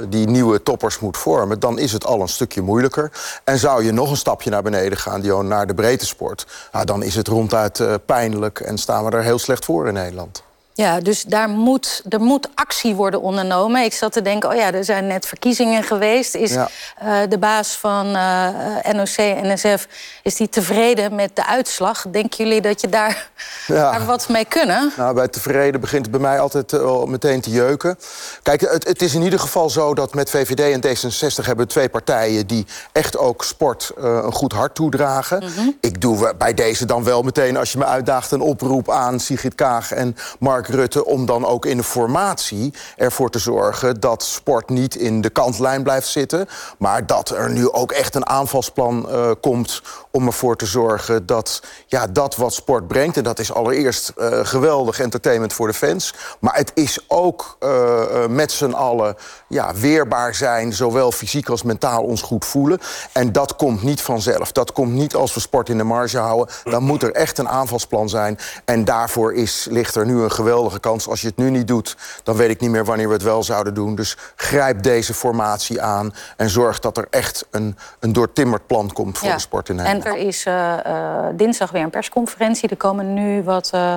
[0.10, 1.60] die nieuwe toppers moet vormen...
[1.60, 3.12] dan is het al een stukje moeilijker.
[3.44, 6.48] En zou je nog een stapje naar beneden gaan, Dion, naar de breedte sport...
[6.72, 10.09] Nou, dan is het ronduit pijnlijk en staan we er heel slecht voor in.
[10.12, 10.49] Land.
[10.80, 13.84] Ja, dus daar moet, er moet actie worden ondernomen.
[13.84, 16.36] Ik zat te denken, oh ja, er zijn net verkiezingen geweest.
[16.36, 16.70] Is ja.
[17.04, 18.48] uh, de baas van uh,
[18.92, 19.88] NOC-NSF
[20.24, 22.06] is die tevreden met de uitslag?
[22.12, 23.30] Denken jullie dat je daar,
[23.68, 23.92] ja.
[23.92, 24.94] daar wat mee kunnen?
[24.98, 27.98] Nou, bij tevreden begint het bij mij altijd uh, meteen te jeuken.
[28.44, 31.46] Kijk, het, het, is in ieder geval zo dat met VVD en D66...
[31.46, 35.44] hebben we twee partijen die echt ook sport een goed hart toedragen.
[35.44, 35.78] Mm -hmm.
[35.82, 38.32] Ik doe bij deze dan wel meteen, als je me uitdaagt...
[38.32, 43.30] een oproep aan Sigrid Kaag en Mark Rutte om dan ook in de formatie ervoor
[43.30, 47.92] te zorgen dat sport niet in de kantlijn blijft zitten, maar dat er nu ook
[47.92, 53.18] echt een aanvalsplan uh, komt om ervoor te zorgen dat ja, dat wat sport brengt,
[53.18, 58.26] en dat is allereerst uh, geweldig entertainment voor de fans, maar het is ook uh,
[58.30, 59.16] met z'n allen
[59.48, 62.80] ja, weerbaar zijn, zowel fysiek als mentaal ons goed voelen.
[63.14, 64.52] En dat komt niet vanzelf.
[64.52, 66.56] Dat komt niet als we sport in de marge houden.
[66.64, 68.38] Dan moet er echt een aanvalsplan zijn.
[68.66, 71.08] En daarvoor is, ligt er nu een geweldige kans.
[71.08, 73.44] Als je het nu niet doet, dan weet ik niet meer wanneer we het wel
[73.44, 73.96] zouden doen.
[73.96, 79.18] Dus grijp deze formatie aan en zorg dat er echt een, een doortimmerd plan komt
[79.18, 79.34] voor ja.
[79.34, 80.06] de sport in Nederland.
[80.06, 82.70] En er is uh, uh, dinsdag weer een persconferentie.
[82.70, 83.72] Er komen nu wat...
[83.74, 83.96] Uh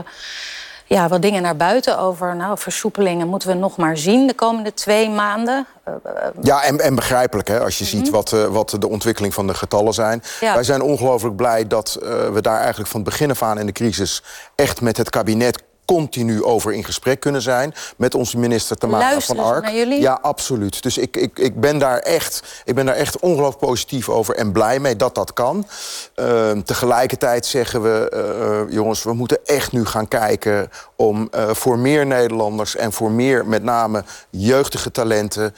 [0.92, 4.74] ja, wat dingen naar buiten over nou, versoepelingen moeten we nog maar zien de komende
[4.74, 5.66] twee maanden.
[6.40, 7.98] Ja, en, en begrijpelijk hè, als je mm -hmm.
[7.98, 10.22] ziet wat, uh, wat de ontwikkeling van de getallen zijn.
[10.40, 10.54] Ja.
[10.54, 13.66] Wij zijn ongelooflijk blij dat uh, we daar eigenlijk van het begin af aan in
[13.66, 14.22] de crisis
[14.54, 19.38] echt met het kabinet continu over in gesprek kunnen zijn met onze minister Tamara van
[19.38, 19.62] Ark.
[19.62, 20.00] Naar jullie?
[20.00, 20.82] Ja, absoluut.
[20.82, 24.52] Dus ik, ik, ik, ben daar echt, ik ben daar echt ongelooflijk positief over en
[24.52, 25.66] blij mee dat dat kan.
[26.16, 28.12] Uh, tegelijkertijd zeggen we,
[28.68, 33.10] uh, jongens, we moeten echt nu gaan kijken om uh, voor meer Nederlanders en voor
[33.10, 35.54] meer, met name jeugdige talenten,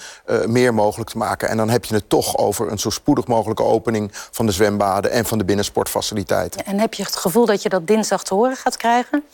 [0.46, 1.48] meer mogelijk te maken.
[1.48, 5.10] En dan heb je het toch over een zo spoedig mogelijke opening van de zwembaden
[5.10, 6.60] en van de binnensportfaciliteiten.
[6.64, 9.24] Ja, en heb je het gevoel dat je dat dinsdag te horen gaat krijgen?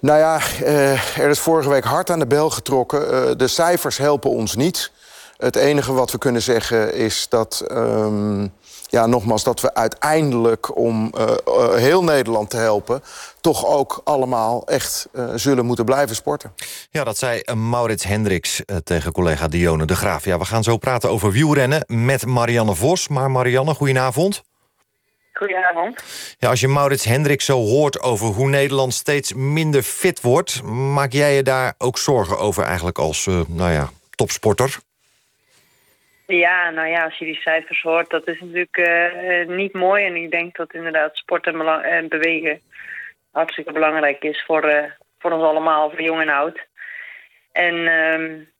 [0.00, 3.14] Nou ja, uh, er is vorige week hard aan de bel getrokken.
[3.14, 4.90] Uh, de cijfers helpen ons niet.
[5.36, 7.64] Het enige wat we kunnen zeggen is dat...
[7.72, 8.52] Um,
[8.86, 13.02] ja, nogmaals, dat we uiteindelijk om uh, heel Nederland te helpen...
[13.40, 16.52] toch ook allemaal echt zullen moeten blijven sporten.
[16.90, 20.24] Ja, dat zei Maurits Hendricks tegen collega Dione de Graaf.
[20.24, 23.08] Ja, we gaan zo praten over wielrennen met Marianne Vos.
[23.08, 24.42] Maar Marianne, goedenavond.
[25.40, 26.02] Goedenavond.
[26.38, 30.62] Ja, als je Maurits Hendricks zo hoort over hoe Nederland steeds minder fit wordt...
[30.62, 34.78] maak jij je daar ook zorgen over eigenlijk als uh, nou ja, topsporter?
[36.26, 40.04] Ja, nou ja, als je die cijfers hoort, dat is natuurlijk uh, niet mooi.
[40.04, 42.60] En ik denk dat inderdaad sport en, en bewegen
[43.32, 44.84] hartstikke belangrijk is voor, uh,
[45.18, 46.66] voor ons allemaal, voor jong en oud.
[47.52, 48.50] En um,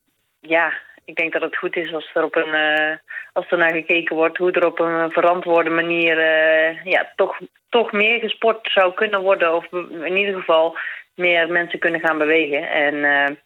[0.40, 0.72] ja,
[1.04, 2.96] ik denk dat het goed is als er op een uh,
[3.32, 7.92] als er naar gekeken wordt hoe er op een verantwoorde manier uh, ja, toch, toch
[7.92, 9.54] meer gesport zou kunnen worden.
[9.54, 10.76] Of in ieder geval
[11.14, 12.70] meer mensen kunnen gaan bewegen.
[12.70, 13.36] En uh,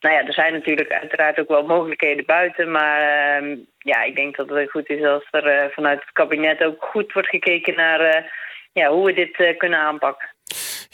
[0.00, 2.70] nou ja, er zijn natuurlijk uiteraard ook wel mogelijkheden buiten.
[2.70, 3.42] Maar
[3.78, 7.28] ja, ik denk dat het goed is als er vanuit het kabinet ook goed wordt
[7.28, 8.32] gekeken naar
[8.72, 10.31] ja, hoe we dit kunnen aanpakken.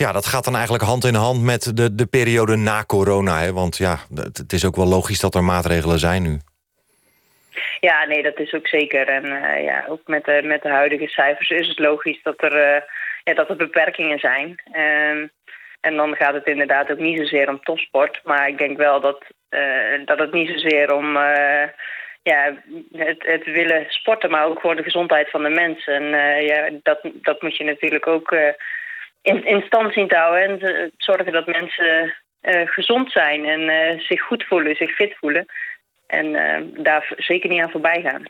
[0.05, 3.39] Ja, dat gaat dan eigenlijk hand in hand met de, de periode na corona.
[3.41, 3.53] Hè?
[3.53, 6.39] Want ja, het is ook wel logisch dat er maatregelen zijn nu.
[7.81, 9.09] Ja, nee, dat is ook zeker.
[9.09, 12.53] En uh, ja, ook met de, met de huidige cijfers is het logisch dat er,
[12.53, 12.81] uh,
[13.25, 14.63] ja, dat er beperkingen zijn.
[14.73, 15.29] Uh,
[15.81, 18.21] en dan gaat het inderdaad ook niet zozeer om topsport.
[18.25, 21.13] Maar ik denk wel dat, uh, dat het niet zozeer om
[22.23, 22.55] ja,
[22.93, 25.95] het, het willen sporten, maar ook voor de gezondheid van de mensen.
[25.95, 28.35] En ja, dat, dat moet je natuurlijk ook
[29.29, 30.43] in, in stand zien te houden.
[30.43, 32.15] En zorgen dat mensen
[32.65, 35.47] gezond zijn en zich goed voelen, zich fit voelen.
[36.09, 38.23] En uh, daar zeker niet aan voorbij gaan.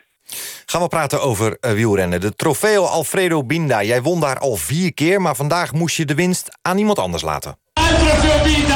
[0.65, 2.21] Gaan we praten over uh, wielrennen.
[2.21, 3.83] De Trofeo Alfredo Binda.
[3.83, 7.23] Jij won daar al vier keer, maar vandaag moest je de winst aan iemand anders
[7.23, 7.57] laten.
[7.73, 8.68] Trofeo Binda,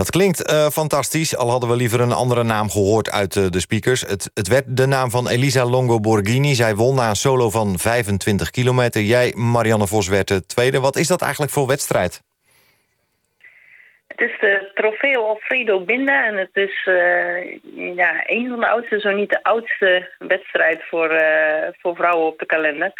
[0.00, 3.60] Dat klinkt uh, fantastisch, al hadden we liever een andere naam gehoord uit uh, de
[3.60, 4.00] speakers.
[4.00, 6.54] Het, het, werd de naam van Elisa Longo Borghini.
[6.54, 9.02] Zij won na een solo van 25 kilometer.
[9.02, 10.80] Jij, Marianne Vos, werd de tweede.
[10.80, 12.22] Wat is dat eigenlijk voor wedstrijd?
[14.06, 16.84] Het is de Trofeo Alfredo Binda en het is
[17.74, 21.22] ja, een van de oudste, zo niet de oudste wedstrijd voor,
[21.78, 22.92] voor vrouwen op de kalender.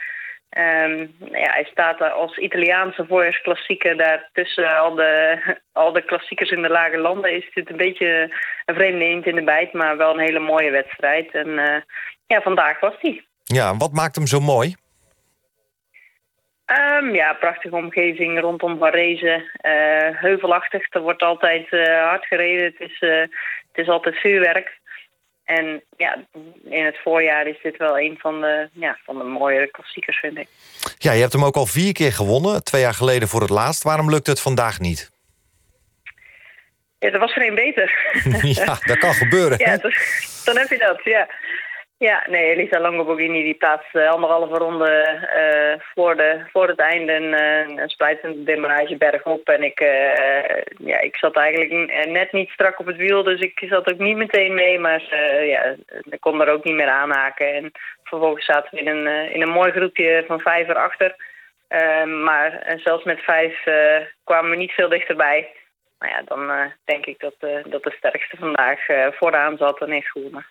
[0.59, 5.39] Um, ja, hij staat als Italiaanse voorjaarsklassieker daar tussen al de,
[5.73, 7.33] al de klassiekers in de lage landen.
[7.33, 10.71] Is dit een beetje een vreemde eend in de bijt, maar wel een hele mooie
[10.71, 11.35] wedstrijd.
[11.35, 11.77] En uh,
[12.27, 13.27] ja, vandaag was die.
[13.45, 14.75] Ja, wat maakt hem zo mooi?
[16.67, 19.51] Um, ja, prachtige omgeving rondom Varese.
[19.63, 22.65] Uh, heuvelachtig, er wordt altijd uh, hard gereden.
[22.65, 24.78] Het is, het is altijd vuurwerk.
[25.57, 26.25] En ja,
[26.65, 30.39] in het voorjaar is dit wel een van de, ja, van de mooiere klassiekers, vind
[30.39, 30.49] ik.
[30.99, 32.65] Ja, je hebt hem ook al vier keer gewonnen.
[32.65, 33.83] Twee jaar geleden voor het laatst.
[33.83, 35.11] Waarom lukt het vandaag niet?
[36.99, 38.13] Ja, er was er een beter.
[38.65, 39.59] ja, dat kan gebeuren.
[39.59, 39.77] ja,
[40.45, 41.29] dan heb je dat, ja.
[41.99, 44.93] Ja, nee, Elisa Longoborghini die plaatst uh, anderhalve ronde
[45.37, 49.49] uh, voor, de, voor het einde een, uh, een splijtende demarrage bergop.
[49.49, 49.81] En ik,
[50.79, 54.17] ja, ik zat eigenlijk net niet strak op het wiel, dus ik zat ook niet
[54.17, 54.79] meteen mee.
[54.79, 55.03] Maar
[55.45, 55.75] ja,
[56.11, 57.55] ik kon er ook niet meer aanhaken.
[57.55, 61.15] En vervolgens zaten we in een, in een mooi groepje van vijf erachter.
[62.25, 63.63] maar zelfs met vijf
[64.25, 65.49] kwamen we niet veel dichterbij.
[65.99, 67.35] Nou ja, dan denk ik dat,
[67.65, 68.81] dat de sterkste vandaag
[69.11, 70.47] vooraan zat en heeft gewonnen.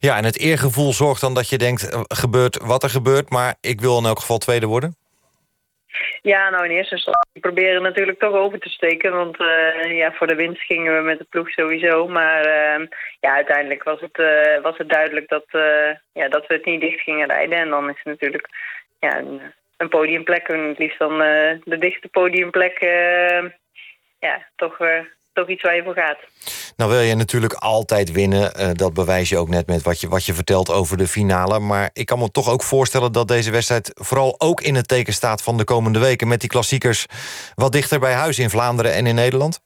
[0.00, 3.30] Ja, en het eergevoel zorgt dan dat je denkt, gebeurt wat er gebeurt...
[3.30, 4.96] maar ik wil in elk geval tweede worden?
[6.22, 9.12] Ja, nou in eerste instantie proberen natuurlijk toch over te steken.
[9.12, 12.08] Want uh, ja, voor de winst gingen we met de ploeg sowieso.
[12.08, 12.86] Maar uh,
[13.20, 15.46] ja, uiteindelijk was het, uh, was het duidelijk dat,
[16.12, 17.58] ja, dat we het niet dicht gingen rijden.
[17.58, 18.48] En dan is het natuurlijk
[19.00, 19.18] ja,
[19.76, 20.48] een, podiumplek.
[20.48, 21.18] En het liefst dan
[21.64, 22.78] de dichtste podiumplek
[24.18, 24.78] ja, toch,
[25.40, 26.18] toch iets waar je voor gaat.
[26.76, 28.52] Nou wil je natuurlijk altijd winnen.
[28.56, 31.58] Uh, dat bewijs je ook net met wat je, wat je vertelt over de finale.
[31.58, 33.90] Maar ik kan me toch ook voorstellen dat deze wedstrijd...
[33.94, 36.28] vooral ook in het teken staat van de komende weken...
[36.28, 37.06] met die klassiekers
[37.54, 39.60] wat dichter bij huis in Vlaanderen en in Nederland?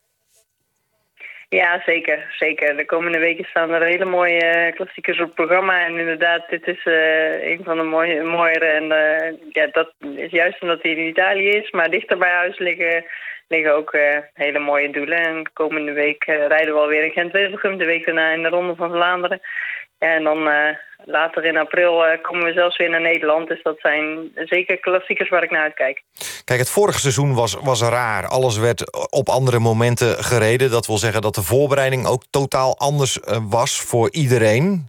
[1.49, 2.35] Ja, zeker.
[2.39, 2.77] zeker.
[2.77, 5.87] De komende weken staan er hele mooie klassiekers op het programma.
[5.87, 8.65] En inderdaad, dit is uh, een van de mooie, mooiere.
[8.65, 11.71] En uh, ja, dat is juist omdat hij in Italië is.
[11.71, 13.05] Maar dichter bij huis liggen
[13.49, 14.03] liggen ook uh,
[14.35, 15.19] hele mooie doelen.
[15.19, 17.79] En komende week uh, rijden we alweer in Gent-Wevelgem.
[17.79, 19.41] De week daarna in de Ronde van Vlaanderen.
[19.99, 20.55] En dan uh,
[21.05, 23.49] later in april komen we zelfs weer naar Nederland.
[23.49, 26.03] Dus dat zijn zeker klassiekers waar ik naar uitkijk.
[26.45, 28.27] Kijk, het vorige seizoen was, was raar.
[28.27, 30.71] Alles werd op andere momenten gereden.
[30.71, 34.87] Dat wil zeggen dat de voorbereiding ook totaal anders was voor iedereen.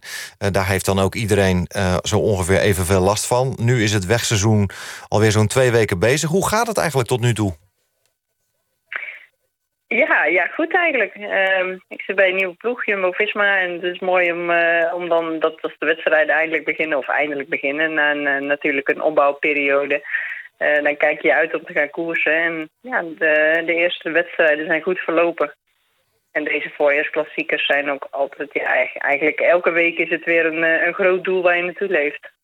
[0.50, 1.68] daar heeft dan ook iedereen
[2.02, 3.56] zo ongeveer evenveel last van.
[3.60, 4.70] Nu is het wegseizoen
[5.08, 6.30] alweer zo'n twee weken bezig.
[6.30, 7.54] Hoe gaat het eigenlijk tot nu toe?
[9.88, 11.16] Ja, ja, goed eigenlijk.
[11.16, 13.58] Uh, ik zit bij een nieuwe ploeg, Jumbo-Visma.
[13.58, 17.08] En het is mooi om, uh, om dan, dat als de wedstrijden eindelijk beginnen, of
[17.08, 20.06] eindelijk beginnen, na een, uh, natuurlijk een opbouwperiode.
[20.58, 22.32] Uh, dan kijk je uit om te gaan koersen.
[22.32, 25.54] En ja, de, de eerste wedstrijden zijn goed verlopen.
[26.32, 30.94] En deze voorjaarsklassiekers zijn ook altijd, ja, eigenlijk elke week is het weer een, een
[30.94, 32.34] groot doel waar je naartoe leeft.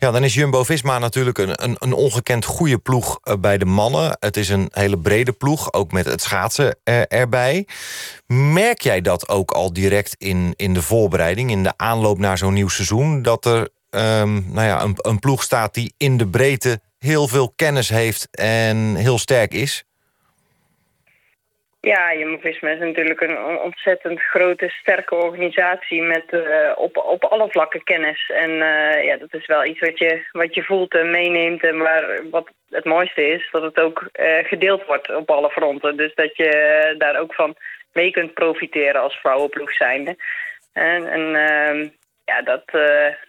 [0.00, 4.16] Ja, dan is Jumbo-Visma natuurlijk een, een, een, ongekend goede ploeg eh, bij de mannen.
[4.20, 7.66] Het is een hele brede ploeg, ook met het schaatsen erbij.
[8.26, 11.50] Merk jij dat ook al direct in, in de voorbereiding...
[11.50, 13.22] in de aanloop naar zo'n nieuw seizoen...
[13.22, 17.52] dat er um, nou ja, een, een ploeg staat die in de breedte heel veel
[17.56, 18.28] kennis heeft...
[18.30, 19.84] en heel sterk is?
[21.88, 27.82] Ja, Jumbo-Visma is natuurlijk een ontzettend grote, sterke organisatie met uh, op, op alle vlakken
[27.82, 28.30] kennis.
[28.34, 31.62] En uh, ja, dat is wel iets wat je, wat je voelt en meeneemt.
[31.62, 35.96] En maar wat het mooiste is, dat het ook uh, gedeeld wordt op alle fronten.
[35.96, 37.56] Dus dat je daar ook van
[37.92, 40.16] mee kunt profiteren als vrouwenploeg zijnde.
[40.72, 41.32] En, en
[42.24, 42.64] ja, dat,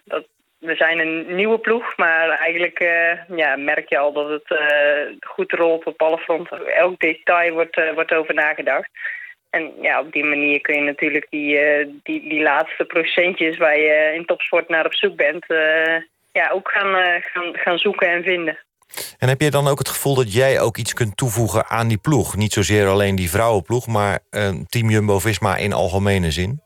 [0.04, 0.26] dat,
[0.60, 5.18] we zijn een nieuwe ploeg, maar eigenlijk uh, ja, merk je al dat het uh,
[5.20, 6.68] goed rolt op alle fronten.
[6.68, 8.90] Elk detail wordt, uh, wordt over nagedacht.
[9.50, 11.60] En ja, op die manier kun je natuurlijk die,
[12.04, 15.46] die, die laatste procentjes waar je in topsport naar op zoek bent,
[16.32, 18.58] ja, ook gaan, gaan, gaan zoeken en vinden.
[19.18, 21.98] En heb je dan ook het gevoel dat jij ook iets kunt toevoegen aan die
[21.98, 22.36] ploeg?
[22.36, 24.20] Niet zozeer alleen die vrouwenploeg, maar
[24.68, 26.62] Team Jumbo-Visma in algemene zin?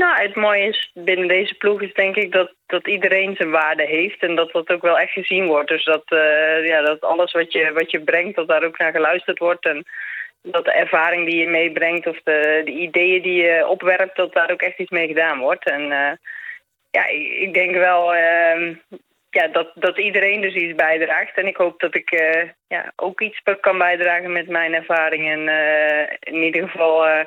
[0.00, 3.86] Nou, het mooie is binnen deze ploeg is denk ik dat, dat iedereen zijn waarde
[3.86, 5.68] heeft en dat dat ook wel echt gezien wordt.
[5.68, 8.92] Dus dat, uh, ja, dat alles wat je, wat je brengt, dat daar ook naar
[8.92, 9.64] geluisterd wordt.
[9.64, 9.84] En
[10.42, 14.50] dat de ervaring die je meebrengt of de, de ideeën die je opwerpt, dat daar
[14.50, 15.70] ook echt iets mee gedaan wordt.
[15.70, 16.12] En uh,
[16.90, 17.06] ja,
[17.40, 18.76] ik, denk wel uh,
[19.30, 21.36] ja, dat, dat iedereen dus iets bijdraagt.
[21.36, 25.30] En ik hoop dat ik uh, ja, ook iets kan bijdragen met mijn ervaring.
[25.30, 25.48] En
[26.20, 27.26] in ieder geval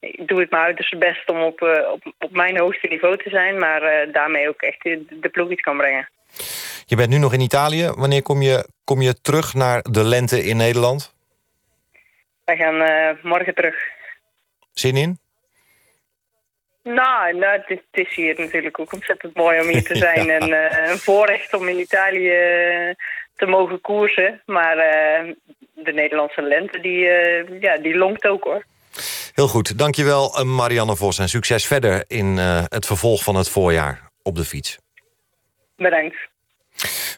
[0.00, 3.58] doe ik mijn uiterste best om op, op, op mijn hoogste niveau te zijn.
[3.58, 6.08] Maar daarmee ook echt de, de ploeg iets kan brengen.
[6.86, 7.90] Je bent nu nog in Italië.
[7.96, 11.14] Wanneer kom je, kom je terug naar de lente in Nederland?
[12.44, 13.76] Wij gaan uh, morgen terug.
[14.72, 15.18] Zin in?
[16.82, 20.30] Nou, nou het, is, hier natuurlijk ook ontzettend mooi om hier te zijn.
[20.30, 22.30] En uh, een voorrecht om in Italië
[23.36, 24.42] te mogen koersen.
[24.44, 25.34] Maar uh,
[25.74, 26.98] de Nederlandse lente, die,
[27.60, 28.64] ja, die longt ook hoor.
[29.36, 31.18] Heel goed, dankjewel Marianne Vos.
[31.18, 34.78] En succes verder in het vervolg van het voorjaar op de fiets.
[35.76, 36.16] Bedankt.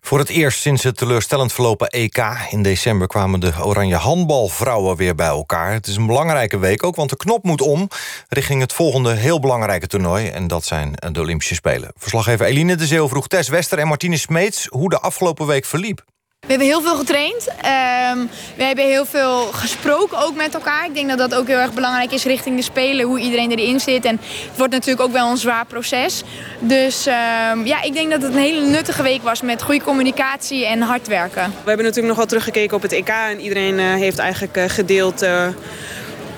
[0.00, 2.18] Voor het eerst sinds het teleurstellend verlopen EK
[2.50, 3.06] in december...
[3.06, 5.72] kwamen de oranje handbalvrouwen weer bij elkaar.
[5.72, 7.88] Het is een belangrijke week ook, want de knop moet om...
[8.28, 10.28] richting het volgende heel belangrijke toernooi.
[10.28, 11.92] En dat zijn de Olympische Spelen.
[11.96, 14.66] Verslaggever Eline de Zeeuw vroeg Tess Wester en Martine Smeets...
[14.66, 16.04] hoe de afgelopen week verliep.
[16.48, 17.48] We hebben heel veel getraind.
[17.48, 20.84] Um, we hebben heel veel gesproken ook met elkaar.
[20.84, 23.06] Ik denk dat dat ook heel erg belangrijk is richting de Spelen.
[23.06, 24.04] Hoe iedereen erin zit.
[24.04, 26.22] En het wordt natuurlijk ook wel een zwaar proces.
[26.58, 30.66] Dus um, ja, ik denk dat het een hele nuttige week was met goede communicatie
[30.66, 31.42] en hard werken.
[31.42, 33.08] We hebben natuurlijk nog wel teruggekeken op het EK.
[33.08, 35.22] En iedereen uh, heeft eigenlijk uh, gedeeld...
[35.22, 35.46] Uh,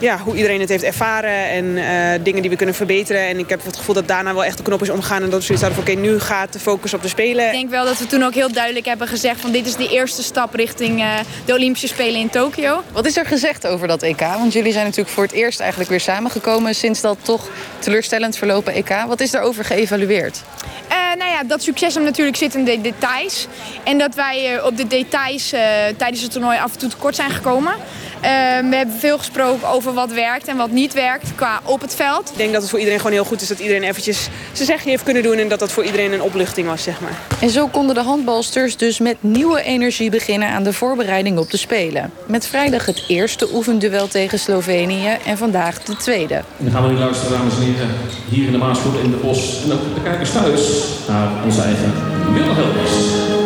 [0.01, 3.23] ja, hoe iedereen het heeft ervaren en uh, dingen die we kunnen verbeteren.
[3.23, 5.23] En ik heb het gevoel dat daarna wel echt de knop is omgegaan.
[5.23, 7.47] En dat we zoiets hadden van oké, nu gaat de focus op de Spelen.
[7.47, 9.89] Ik denk wel dat we toen ook heel duidelijk hebben gezegd van dit is de
[9.89, 12.83] eerste stap richting uh, de Olympische Spelen in Tokio.
[12.93, 14.21] Wat is er gezegd over dat EK?
[14.21, 18.73] Want jullie zijn natuurlijk voor het eerst eigenlijk weer samengekomen sinds dat toch teleurstellend verlopen
[18.73, 19.05] EK.
[19.07, 20.43] Wat is daarover geëvalueerd?
[20.91, 23.47] Uh, nou ja, dat succes hem natuurlijk zit in de details.
[23.85, 25.49] En dat wij op de details
[25.97, 27.73] tijdens het toernooi af en toe tekort zijn gekomen.
[28.21, 32.31] We hebben veel gesproken over wat werkt en wat niet werkt qua op het veld.
[32.31, 34.91] Ik denk dat het voor iedereen gewoon heel goed is dat iedereen eventjes zijn zegje
[34.91, 35.37] heeft kunnen doen...
[35.37, 37.19] en dat dat voor iedereen een opluchting was, zeg maar.
[37.41, 40.49] En zo konden de handbalsters dus met nieuwe energie beginnen...
[40.49, 42.13] aan de voorbereiding op de Spelen.
[42.27, 46.35] Met vrijdag het eerste oefenduel tegen Slovenië en vandaag de tweede.
[46.35, 47.89] En dan gaan we nu luisteren, dames en heren,
[48.29, 49.63] hier in de Maasvoet in de Bos...
[49.65, 51.93] en ook de kijkers thuis naar onze eigen
[52.33, 53.40] Wilhelmus.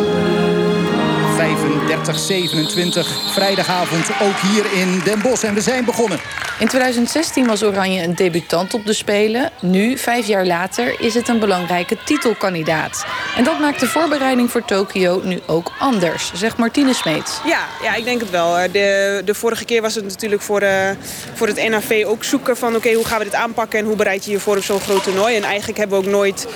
[1.95, 1.99] 35-27.
[3.33, 5.43] Vrijdagavond ook hier in Den Bosch.
[5.43, 6.19] En we zijn begonnen.
[6.59, 9.51] In 2016 was Oranje een debutant op de Spelen.
[9.61, 13.05] Nu, vijf jaar later, is het een belangrijke titelkandidaat.
[13.37, 17.39] En dat maakt de voorbereiding voor Tokio nu ook anders, zegt Martine Smeets.
[17.45, 18.71] Ja, ja, ik denk het wel.
[18.71, 20.89] De, de vorige keer was het natuurlijk voor, uh,
[21.33, 22.75] voor het NAV ook zoeken van...
[22.75, 25.03] oké, hoe gaan we dit aanpakken en hoe bereid je je voor op zo'n groot
[25.03, 25.35] toernooi.
[25.35, 26.47] En eigenlijk hebben we ook nooit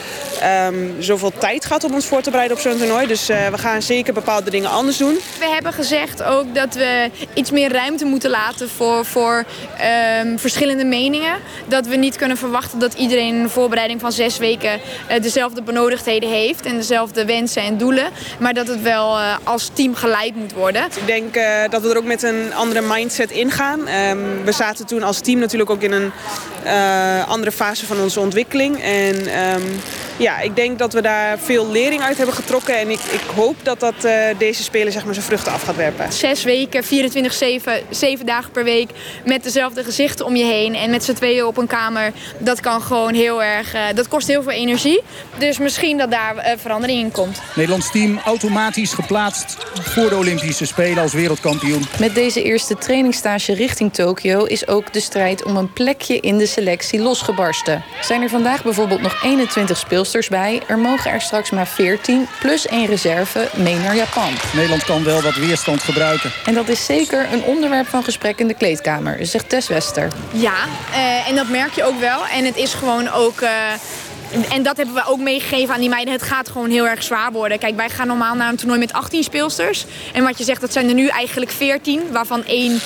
[0.67, 3.07] um, zoveel tijd gehad om ons voor te bereiden op zo'n toernooi.
[3.07, 5.19] Dus uh, we gaan zeker bepaalde dingen anders doen.
[5.39, 9.45] We hebben gezegd ook dat we iets meer ruimte moeten laten voor, voor
[10.23, 11.35] um, verschillende meningen.
[11.67, 14.79] Dat we niet kunnen verwachten dat iedereen een voorbereiding van zes weken
[15.11, 18.09] uh, dezelfde benodigdheden heeft en dezelfde wensen en doelen.
[18.39, 20.83] Maar dat het wel uh, als team geleid moet worden.
[20.83, 23.79] Ik denk uh, dat we er ook met een andere mindset ingaan.
[23.79, 26.11] Um, we zaten toen als team natuurlijk ook in een
[27.27, 28.81] andere fase van onze ontwikkeling.
[28.81, 29.81] En um,
[30.19, 32.77] ja, ik denk dat we daar veel lering uit hebben getrokken.
[32.77, 33.95] En ik, ik hoop dat dat
[34.37, 36.13] deze spelen zeg maar, zijn vruchten af gaat werpen.
[36.13, 38.89] Zes weken, 24, 7, 7 dagen per week
[39.25, 42.11] met dezelfde gezichten om je heen en met z'n tweeën op een kamer.
[42.37, 45.01] Dat kan gewoon heel erg, uh, dat kost heel veel energie.
[45.37, 47.41] Dus misschien dat daar uh, verandering in komt.
[47.55, 51.85] Nederlands team automatisch geplaatst voor de Olympische Spelen als wereldkampioen.
[51.99, 56.45] Met deze eerste trainingsstage richting Tokio is ook de strijd om een plekje in de
[56.45, 57.83] selectie losgebarsten.
[58.01, 59.77] Zijn er vandaag bijvoorbeeld nog 21
[60.29, 60.61] bij.
[60.67, 64.33] Er mogen er straks maar 14 plus één reserve mee naar Japan.
[64.53, 66.31] Nederland kan wel wat weerstand gebruiken.
[66.45, 70.07] En dat is zeker een onderwerp van gesprek in de kleedkamer, zegt Tess Wester.
[70.31, 70.53] Ja,
[70.91, 72.27] uh, en dat merk je ook wel.
[72.27, 73.41] En het is gewoon ook...
[73.41, 73.49] Uh,
[74.51, 76.13] en dat hebben we ook meegegeven aan die meiden.
[76.13, 77.59] Het gaat gewoon heel erg zwaar worden.
[77.59, 79.85] Kijk, wij gaan normaal naar een toernooi met 18 speelsters.
[80.13, 82.79] En wat je zegt, dat zijn er nu eigenlijk 14, waarvan één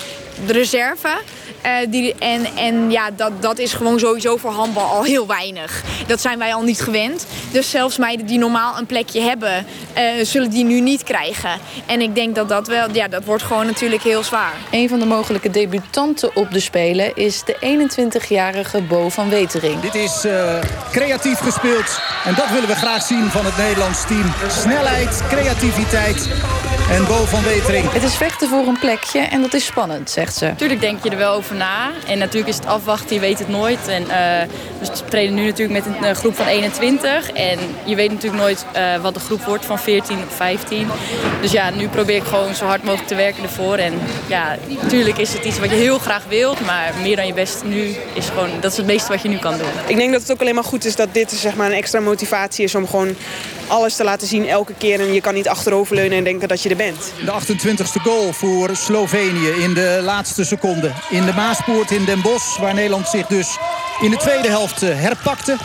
[0.46, 1.22] de reserve.
[1.66, 5.84] Uh, die, en en ja, dat, dat is gewoon sowieso voor handbal al heel weinig.
[6.08, 7.26] Dat zijn wij al niet gewend.
[7.52, 11.60] Dus zelfs meiden die normaal een plekje hebben, eh, zullen die nu niet krijgen.
[11.86, 14.54] En ik denk dat dat wel, ja, dat wordt gewoon natuurlijk heel zwaar.
[14.72, 19.80] Een van de mogelijke debutanten op de Spelen is de 21-jarige Bo van Wetering.
[19.80, 20.60] Dit is uh,
[20.92, 22.00] creatief gespeeld.
[22.26, 24.34] En dat willen we graag zien van het Nederlands team.
[24.48, 26.28] Snelheid, creativiteit
[26.90, 27.92] en Bo van Wetering.
[27.92, 30.54] Het is vechten voor een plekje en dat is spannend, zegt ze.
[30.58, 31.53] Tuurlijk denk je er wel over
[32.08, 33.88] En natuurlijk is het afwachten, je weet het nooit.
[33.88, 34.08] En, uh,
[34.80, 37.32] we trainen nu natuurlijk met een uh, groep van 21.
[37.32, 40.88] En je weet natuurlijk nooit uh, wat de groep wordt van 14 of 15.
[41.42, 43.76] Dus ja, nu probeer ik gewoon zo hard mogelijk te werken ervoor.
[43.76, 43.94] En
[44.28, 46.66] ja, natuurlijk is het iets wat je heel graag wilt.
[46.66, 49.38] Maar meer dan je best nu is gewoon, dat is het meeste wat je nu
[49.38, 49.68] kan doen.
[49.88, 52.00] Ik denk dat het ook alleen maar goed is dat dit zeg maar, een extra
[52.00, 53.16] motivatie is om gewoon
[53.74, 55.00] alles te laten zien elke keer.
[55.00, 57.12] En je kan niet achteroverleunen en denken dat je er bent.
[57.26, 60.92] De 28e goal voor Slovenië in de laatste seconde.
[61.10, 63.58] In de Maaspoort in Den Bosch, waar Nederland zich dus
[64.02, 65.58] in de tweede helft herpakte.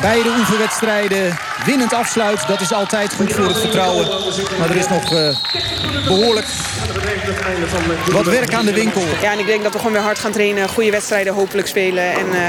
[0.00, 2.46] Beide oefenwedstrijden winnend afsluit.
[2.46, 4.06] Dat is altijd goed voor het vertrouwen.
[4.58, 5.36] Maar er is nog uh,
[6.06, 6.46] behoorlijk
[8.12, 9.02] wat werk aan de winkel.
[9.22, 10.68] Ja, en ik denk dat we gewoon weer hard gaan trainen.
[10.68, 12.12] Goede wedstrijden hopelijk spelen.
[12.12, 12.40] En uh,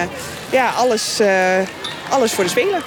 [0.49, 1.27] ja, alles, uh,
[2.09, 2.83] alles voor de Spelen.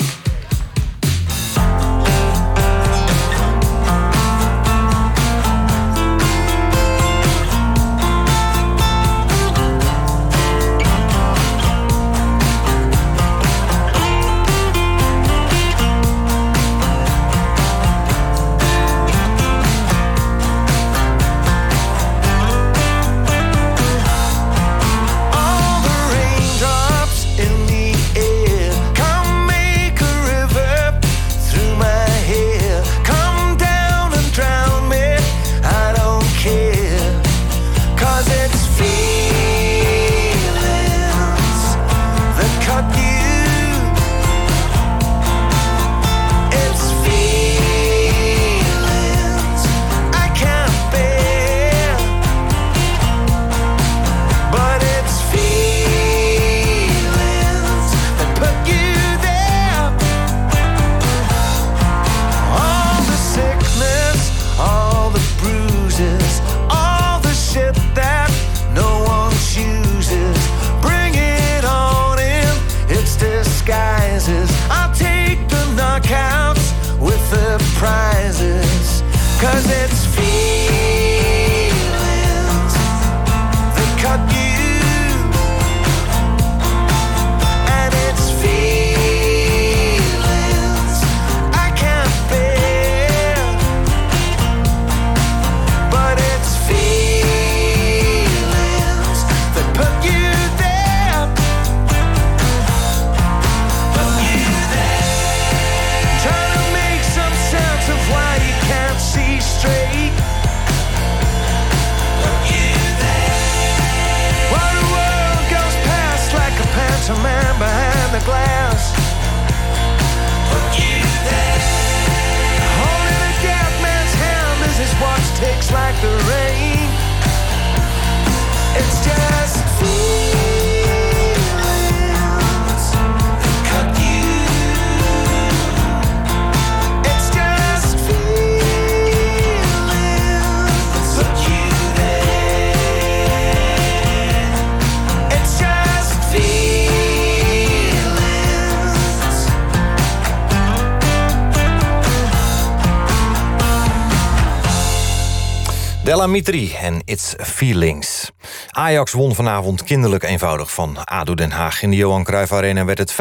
[156.22, 158.30] Della Mitri en It's Feelings.
[158.70, 161.82] Ajax won vanavond kinderlijk eenvoudig van ADO Den Haag.
[161.82, 163.16] In de Johan Cruijff Arena werd het 5-0.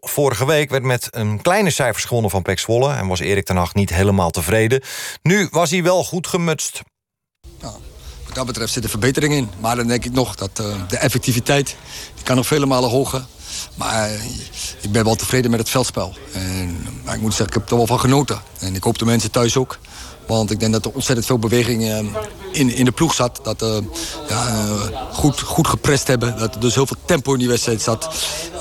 [0.00, 2.92] Vorige week werd met een kleine cijfers gewonnen van Pek Zwolle...
[2.92, 4.82] en was Erik ten Hag niet helemaal tevreden.
[5.22, 6.82] Nu was hij wel goed gemutst.
[7.60, 9.50] Wat dat betreft zit er verbetering in.
[9.60, 11.76] Maar dan denk ik nog dat uh, de effectiviteit...
[12.22, 13.24] kan nog vele malen hoger.
[13.74, 14.24] Maar uh,
[14.80, 16.14] ik ben wel tevreden met het veldspel.
[16.32, 18.42] En, maar ik moet zeggen, ik heb er wel van genoten.
[18.58, 19.78] En ik hoop de mensen thuis ook.
[20.26, 22.06] Want ik denk dat er ontzettend veel beweging
[22.52, 23.40] in, in de ploeg zat.
[23.42, 23.82] Dat we
[24.28, 24.66] ja,
[25.12, 26.38] goed, goed geprest hebben.
[26.38, 28.08] Dat er dus heel veel tempo in die wedstrijd zat.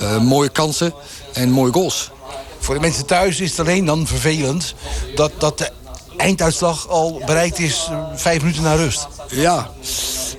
[0.01, 0.93] Uh, mooie kansen
[1.33, 2.11] en mooie goals.
[2.59, 4.75] Voor de mensen thuis is het alleen dan vervelend...
[5.15, 5.71] dat, dat de
[6.17, 9.07] einduitslag al bereikt is vijf minuten na rust.
[9.29, 9.69] Ja,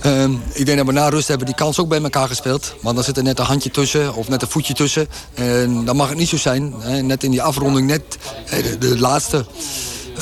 [0.07, 2.75] um, ik denk dat we na rust hebben die kans ook bij elkaar gespeeld.
[2.81, 5.09] Maar dan zit er net een handje tussen of net een voetje tussen.
[5.35, 6.75] En dan mag het niet zo zijn.
[6.79, 7.03] Hè.
[7.03, 8.03] Net in die afronding, net
[8.51, 9.47] de, de laatste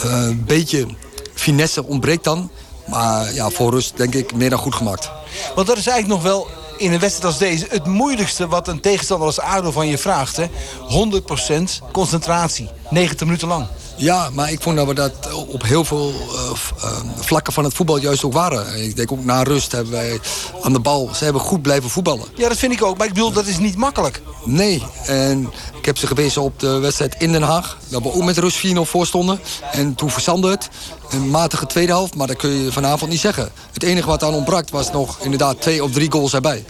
[0.05, 0.87] uh, beetje
[1.35, 2.51] finesse ontbreekt dan.
[2.87, 5.11] Maar ja, voor rust denk ik meer dan goed gemaakt.
[5.55, 7.67] Want dat is eigenlijk nog wel in een wedstrijd als deze...
[7.69, 10.37] het moeilijkste wat een tegenstander als ADO van je vraagt.
[10.37, 10.47] Hè?
[10.47, 13.67] 100% concentratie, 90 minuten lang.
[14.01, 17.97] Ja, maar ik vond dat we dat op heel veel uh, vlakken van het voetbal
[17.97, 18.83] juist ook waren.
[18.83, 20.21] Ik denk ook na rust hebben wij
[20.63, 21.11] aan de bal...
[21.15, 22.27] ze hebben goed blijven voetballen.
[22.35, 22.99] Ja, dat vind ik ook.
[22.99, 24.23] Maar ik bedoel, dat is niet makkelijk.
[24.45, 27.79] Nee, en ik heb ze gewezen op de wedstrijd in Den Haag.
[27.89, 29.41] Dat we ook met rust 4-0 voor stonden.
[29.73, 30.69] En toen verzandde het.
[31.11, 33.53] Een matige tweede helft, maar dat kun je vanavond niet zeggen.
[33.73, 36.65] Het enige wat aan ontbrak was nog inderdaad twee of drie goals erbij.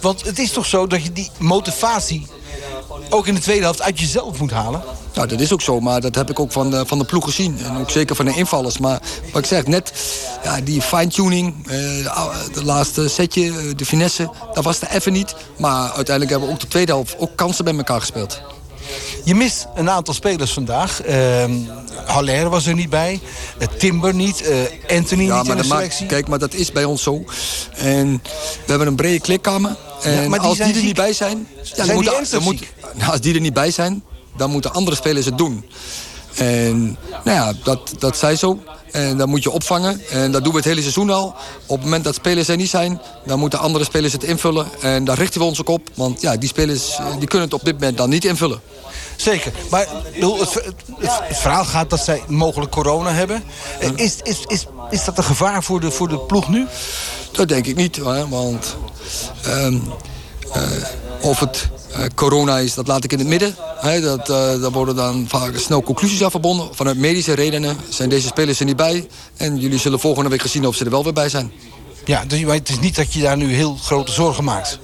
[0.00, 2.26] Want het is toch zo dat je die motivatie
[3.10, 4.82] ook in de tweede helft uit jezelf moet halen?
[5.14, 7.24] Nou, dat is ook zo, maar dat heb ik ook van de, van de ploeg
[7.24, 7.58] gezien.
[7.58, 8.78] En ook zeker van de invallers.
[8.78, 9.00] Maar
[9.32, 9.92] wat ik zeg, net
[10.42, 11.72] ja, die fine-tuning, eh,
[12.52, 14.30] de laatste setje, eh, de finesse...
[14.52, 15.34] dat was er even niet.
[15.56, 18.40] Maar uiteindelijk hebben we ook de tweede helft ook kansen bij elkaar gespeeld.
[19.24, 21.06] Je mist een aantal spelers vandaag.
[21.06, 21.44] Uh,
[22.04, 23.20] Haller was er niet bij.
[23.58, 24.42] Uh, Timber niet.
[24.42, 26.06] Uh, Anthony ja, niet in de selectie.
[26.06, 27.24] kijk, maar dat is bij ons zo.
[27.76, 28.22] En
[28.64, 29.76] we hebben een brede klikkamer.
[30.04, 31.48] En ja, maar als die er niet bij zijn...
[31.62, 32.62] Ja, zijn dan moet, dan moet,
[32.94, 34.02] nou, als die er niet bij zijn,
[34.36, 35.64] dan moeten andere spelers het doen.
[36.34, 38.62] En nou ja, dat, dat zij zo.
[38.90, 40.00] En dat moet je opvangen.
[40.10, 41.34] En dat doen we het hele seizoen al.
[41.66, 44.66] Op het moment dat spelers er niet zijn, dan moeten andere spelers het invullen.
[44.80, 45.90] En daar richten we ons ook op.
[45.94, 48.60] Want ja, die spelers die kunnen het op dit moment dan niet invullen.
[49.16, 49.52] Zeker.
[49.70, 53.42] Maar het, het, het, verhaal gaat dat zij mogelijk corona hebben.
[53.96, 56.66] Is, is, is, is dat een gevaar voor de, voor de ploeg nu?
[57.32, 57.96] Dat denk ik niet.
[57.96, 58.76] Hè, want
[59.46, 59.82] um,
[60.56, 60.62] uh,
[61.20, 63.56] of het uh, corona is, dat laat ik in het midden.
[63.76, 66.68] He, dat, uh, daar worden dan vaak snel conclusies aan verbonden.
[66.72, 69.08] Vanuit medische redenen zijn deze spelers er niet bij.
[69.36, 71.52] En jullie zullen volgende week gezien of ze er wel weer bij zijn.
[72.04, 74.78] Ja, dus het is niet dat je daar nu heel grote zorgen maakt?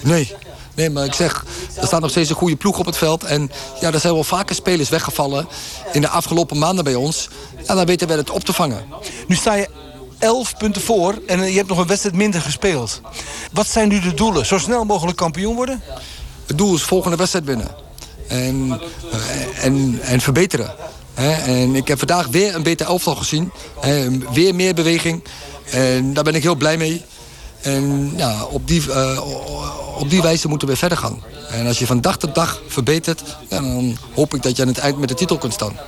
[0.00, 0.34] Nee,
[0.76, 1.44] Nee, maar ik zeg,
[1.80, 3.24] er staat nog steeds een goede ploeg op het veld.
[3.24, 3.50] En
[3.80, 5.48] ja, er zijn wel vaker spelers weggevallen
[5.92, 7.28] in de afgelopen maanden bij ons.
[7.66, 8.84] En dan weten we het op te vangen.
[9.26, 9.68] Nu sta je
[10.18, 13.00] 11 punten voor en je hebt nog een wedstrijd minder gespeeld.
[13.52, 14.46] Wat zijn nu de doelen?
[14.46, 15.82] Zo snel mogelijk kampioen worden?
[16.46, 17.68] Het doel is volgende wedstrijd winnen.
[18.28, 18.80] En,
[19.60, 20.74] en, en verbeteren.
[21.14, 23.52] en ik heb vandaag weer een beter elftal gezien.
[24.32, 25.24] weer meer beweging.
[25.70, 27.04] En daar ben ik heel blij mee.
[27.66, 29.20] En ja, op die, uh,
[29.98, 31.22] op die wijze moeten we verder gaan.
[31.50, 33.22] En als je van dag tot dag verbetert...
[33.48, 35.78] dan hoop ik dat je aan het eind met de titel kunt staan.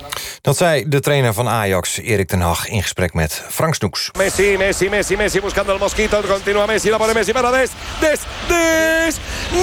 [0.40, 4.10] Dat zei de trainer van Ajax, Erik ten Hag, in gesprek met Frank Snoeks.
[4.18, 6.20] Messi, Messi, Messi, Messi, buscando el mosquito.
[6.20, 7.70] Continua Messi, la pone Messi para Des.
[8.00, 9.16] Des, Des.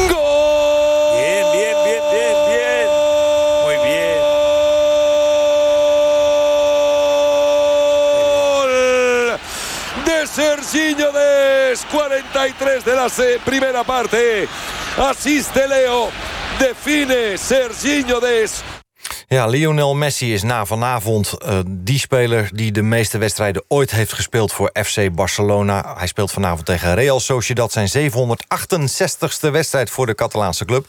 [0.09, 0.94] Gol!
[10.35, 13.09] Serginho Des, 43 de la
[13.43, 14.47] primera parte.
[14.97, 16.09] Asiste Leo,
[16.59, 18.61] define Serginho Des.
[19.27, 22.49] Ja, Lionel Messi is na vanavond uh, die speler...
[22.53, 25.95] die de meeste wedstrijden ooit heeft gespeeld voor FC Barcelona.
[25.97, 27.71] Hij speelt vanavond tegen Real Sociedad...
[27.71, 30.85] zijn 768ste wedstrijd voor de Catalaanse club.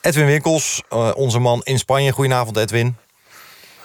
[0.00, 2.12] Edwin Winkels, uh, onze man in Spanje.
[2.12, 2.96] Goedenavond, Edwin.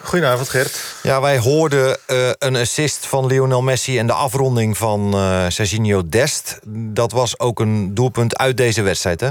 [0.05, 0.95] Goedenavond, Gert.
[1.01, 3.97] Ja, wij hoorden uh, een assist van Lionel Messi...
[3.97, 6.59] en de afronding van uh, Serginho Dest.
[6.67, 9.29] Dat was ook een doelpunt uit deze wedstrijd, hè?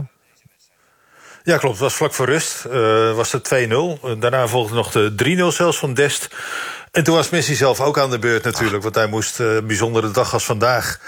[1.43, 1.75] Ja, klopt.
[1.75, 2.65] Het was vlak voor rust.
[2.67, 4.19] Uh, was het 2-0.
[4.19, 6.29] Daarna volgde nog de 3-0 zelfs van Dest.
[6.91, 8.83] En toen was Messi zelf ook aan de beurt natuurlijk.
[8.83, 11.01] Want hij moest, uh, een bijzondere dag als vandaag...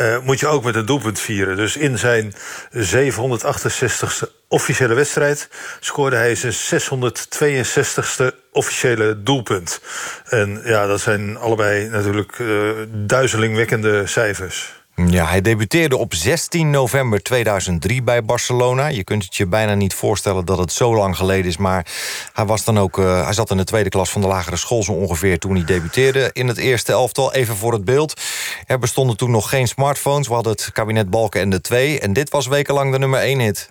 [0.00, 1.56] Uh, moet je ook met een doelpunt vieren.
[1.56, 2.34] Dus in zijn
[2.76, 5.48] 768ste officiële wedstrijd...
[5.80, 9.80] scoorde hij zijn 662ste officiële doelpunt.
[10.24, 12.70] En ja, dat zijn allebei natuurlijk uh,
[13.06, 14.72] duizelingwekkende cijfers.
[14.96, 18.86] Ja, hij debuteerde op 16 november 2003 bij Barcelona.
[18.86, 21.56] Je kunt het je bijna niet voorstellen dat het zo lang geleden is...
[21.56, 21.86] maar
[22.32, 24.82] hij, was dan ook, uh, hij zat in de tweede klas van de lagere school
[24.82, 25.38] zo ongeveer...
[25.38, 27.32] toen hij debuteerde in het eerste elftal.
[27.32, 28.20] Even voor het beeld.
[28.66, 30.28] Er bestonden toen nog geen smartphones.
[30.28, 32.00] We hadden het kabinet Balken en de 2.
[32.00, 33.68] En dit was wekenlang de nummer 1 hit.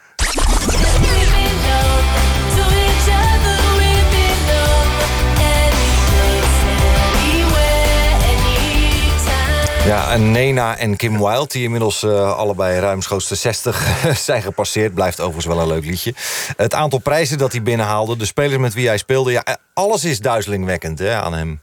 [9.85, 13.87] Ja, en Nena en Kim Wilde, die inmiddels uh, allebei ruimschoots de 60
[14.29, 14.93] zijn gepasseerd...
[14.93, 16.13] blijft overigens wel een leuk liedje.
[16.57, 19.31] Het aantal prijzen dat hij binnenhaalde, de spelers met wie hij speelde...
[19.31, 21.61] ja, alles is duizelingwekkend hè, aan hem.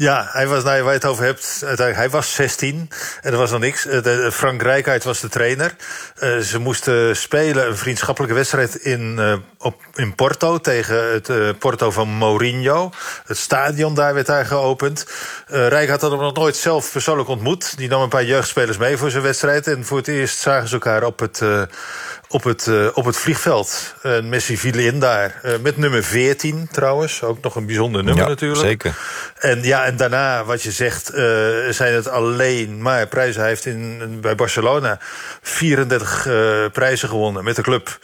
[0.00, 2.90] Ja, hij was, nou, waar je het over hebt, hij was 16
[3.20, 3.82] en er was nog niks.
[3.82, 5.74] De, Frank Rijkaard was de trainer.
[6.42, 9.20] Ze moesten spelen een vriendschappelijke wedstrijd in,
[9.58, 10.58] op, in Porto...
[10.58, 12.90] tegen het Porto van Mourinho.
[13.26, 15.06] Het stadion daar werd daar geopend.
[15.46, 17.76] Rijkaard had hem nog nooit zelf persoonlijk ontmoet.
[17.76, 19.66] Die nam een paar jeugdspelers mee voor zijn wedstrijd...
[19.66, 21.42] en voor het eerst zagen ze elkaar op het
[22.32, 23.94] op het, uh, op het vliegveld.
[24.02, 25.40] Uh, Messi viel in daar.
[25.44, 27.22] Uh, met nummer 14 trouwens.
[27.22, 28.60] Ook nog een bijzonder nummer ja, natuurlijk.
[28.60, 28.96] zeker.
[29.38, 31.06] En, ja, en daarna, wat je zegt,
[31.70, 33.40] zijn het alleen maar prijzen.
[33.40, 34.98] Hij heeft in, bij Barcelona
[35.42, 36.28] 34
[36.72, 37.98] prijzen gewonnen met de club.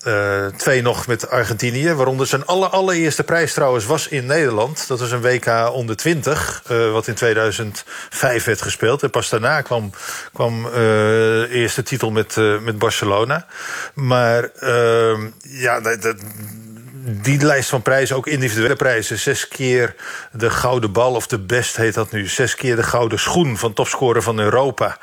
[0.00, 1.92] Eh, twee nog met Argentinië.
[1.92, 4.88] Waaronder zijn aller, allereerste prijs trouwens was in Nederland.
[4.88, 9.02] Dat was een WK onder 20, uh, wat in 2005 werd gespeeld.
[9.02, 9.90] En pas daarna kwam,
[10.32, 13.46] kwam uh, de eerste titel met, met Barcelona.
[13.94, 16.14] Maar ehm, ja, dat
[17.06, 19.18] die lijst van prijzen, ook individuele prijzen.
[19.18, 19.94] Zes keer
[20.32, 22.26] de gouden bal, of de best heet dat nu.
[22.26, 24.98] Zes keer de gouden schoen van topscorer van Europa.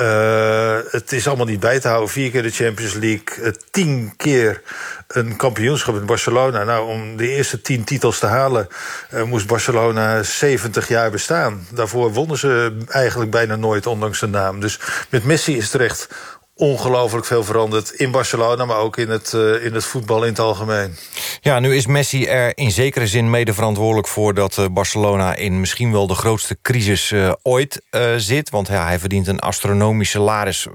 [0.00, 2.10] Uh, het is allemaal niet bij te houden.
[2.10, 3.44] Vier keer de Champions League.
[3.44, 4.62] Uh, tien keer
[5.08, 6.64] een kampioenschap in Barcelona.
[6.64, 8.68] Nou, om de eerste tien titels te halen...
[9.14, 11.66] Uh, moest Barcelona 70 jaar bestaan.
[11.70, 14.60] Daarvoor wonnen ze eigenlijk bijna nooit, ondanks de naam.
[14.60, 16.08] Dus met Messi is terecht
[16.56, 18.64] ongelooflijk veel veranderd in Barcelona...
[18.64, 20.96] maar ook in het, uh, in het voetbal in het algemeen.
[21.40, 24.34] Ja, nu is Messi er in zekere zin mede verantwoordelijk voor...
[24.34, 27.82] dat uh, Barcelona in misschien wel de grootste crisis uh, ooit
[28.16, 28.50] zit.
[28.50, 30.66] Want ja, hij verdient een astronomisch salaris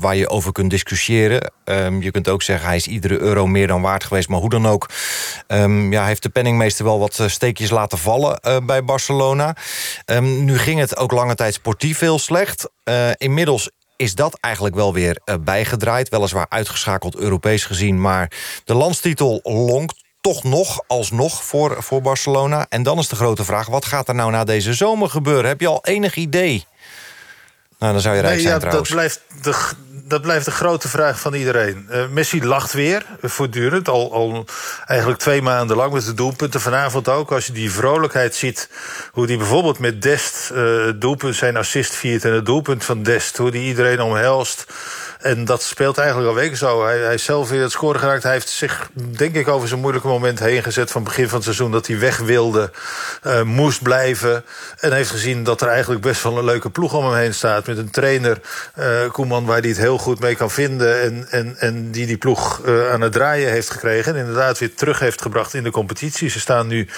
[0.00, 1.52] waar je over kunt discussiëren.
[1.64, 4.28] Um, je kunt ook zeggen, hij is iedere euro meer dan waard geweest.
[4.28, 4.88] Maar hoe dan ook,
[5.46, 9.56] um, ja, heeft de penningmeester wel wat steekjes laten vallen bij Barcelona.
[10.06, 12.70] Um, nu ging het ook lange tijd sportief heel slecht.
[13.16, 16.08] inmiddels is dat eigenlijk wel weer uh, bijgedraaid.
[16.08, 18.00] Weliswaar uitgeschakeld Europees gezien.
[18.00, 18.32] Maar
[18.64, 22.66] de landstitel lonkt toch nog, alsnog, voor, voor Barcelona.
[22.68, 25.48] En dan is de grote vraag, wat gaat er nou na deze zomer gebeuren?
[25.48, 26.66] Heb je al enig idee?
[27.78, 28.88] Nou, dan zou je rijk nee, zijn ja, trouwens.
[28.88, 29.74] Dat blijft, de,
[30.08, 31.88] dat blijft de grote vraag van iedereen.
[31.90, 33.88] Uh, Messi lacht weer, voortdurend.
[33.88, 34.46] Al, al
[34.86, 36.60] eigenlijk twee maanden lang met de doelpunten.
[36.60, 38.68] Vanavond ook, als je die vrolijkheid ziet...
[39.12, 42.24] hoe die bijvoorbeeld met Dest uh, doelpunt zijn assist viert...
[42.24, 44.66] en het doelpunt van Dest, hoe die iedereen omhelst...
[45.26, 46.84] En dat speelt eigenlijk al weken zo.
[46.84, 48.22] Hij, hij is zelf weer het scoren geraakt.
[48.22, 50.90] Hij heeft zich, denk ik, over zijn moeilijke moment heen gezet...
[50.90, 52.70] van begin van het seizoen dat hij weg wilde,
[53.26, 54.44] uh, moest blijven.
[54.80, 57.66] En heeft gezien dat er eigenlijk best wel een leuke ploeg om hem heen staat...
[57.66, 58.40] met een trainer,
[58.78, 61.00] uh, Koeman, waar hij het heel goed mee kan vinden...
[61.02, 64.14] en, en, en die die ploeg uh, aan het draaien heeft gekregen...
[64.14, 66.28] en inderdaad weer terug heeft gebracht in de competitie.
[66.28, 66.88] Ze staan nu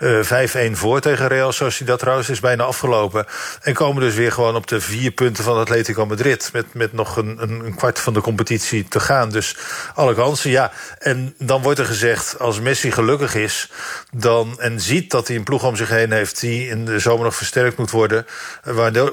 [0.00, 2.28] 5-1 voor tegen Real Sociedad trouwens.
[2.28, 3.26] is bijna afgelopen.
[3.62, 6.50] En komen dus weer gewoon op de vier punten van Atletico Madrid...
[6.52, 9.30] met, met nog een een kwart van de competitie te gaan.
[9.30, 9.56] Dus
[9.94, 10.72] alle kansen, ja.
[10.98, 13.70] En dan wordt er gezegd, als Messi gelukkig is...
[14.12, 16.40] Dan, en ziet dat hij een ploeg om zich heen heeft...
[16.40, 18.26] die in de zomer nog versterkt moet worden...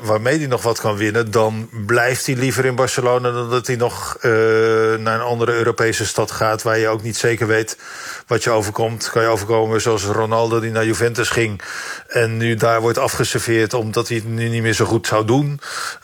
[0.01, 1.32] waarmee hij nog wat kan winnen...
[1.32, 3.32] dan blijft hij liever in Barcelona...
[3.32, 4.32] dan dat hij nog uh,
[4.95, 6.63] naar een andere Europese stad gaat...
[6.63, 7.78] waar je ook niet zeker weet
[8.28, 9.09] wat je overkomt.
[9.09, 11.61] Kan je overkomen zoals Ronaldo die naar Juventus ging...
[12.07, 13.74] en nu daar wordt afgeserveerd...
[13.74, 15.59] omdat hij het nu niet meer zo goed zou doen.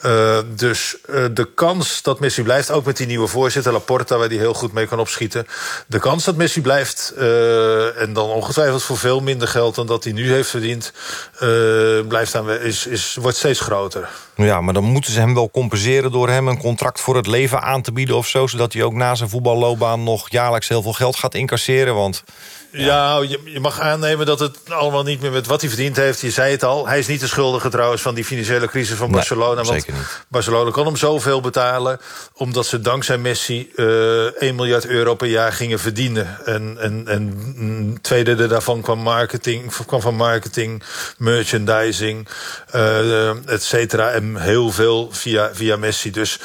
[0.05, 0.97] Uh, dus
[1.31, 4.17] de kans dat Messi blijft, ook met die nieuwe voorzitter Laporta...
[4.17, 5.47] waar hij heel goed mee kan opschieten.
[5.87, 9.75] De kans dat Messi blijft, uh, en dan ongetwijfeld voor veel minder geld...
[9.75, 10.93] dan dat hij nu heeft verdiend,
[11.33, 14.09] uh, blijft aan, is, is, wordt steeds groter.
[14.35, 17.61] Ja, maar dan moeten ze hem wel compenseren door hem een contract voor het leven
[17.61, 18.47] aan te bieden of zo...
[18.47, 22.23] zodat hij ook na zijn voetballoopbaan nog jaarlijks heel veel geld gaat incasseren, want...
[22.71, 25.95] Ja, ja je, je, mag aannemen dat het allemaal niet meer met wat hij verdiend
[25.95, 26.21] heeft.
[26.21, 29.11] Je zei het al, hij is niet de schuldige trouwens van die financiële crisis van
[29.11, 29.61] Barcelona.
[29.61, 29.85] Nee, want
[30.27, 31.99] Barcelona kon hem zoveel betalen...
[32.33, 36.37] omdat ze dankzij Messi uh, 1 miljard euro per jaar gingen verdienen.
[36.45, 40.83] En, en, en een tweede daarvan kwam, marketing, kwam van marketing,
[41.17, 42.27] merchandising,
[42.75, 44.11] uh, et cetera.
[44.11, 46.11] En heel veel via, via Messi.
[46.11, 46.39] Dus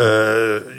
[0.00, 0.06] uh,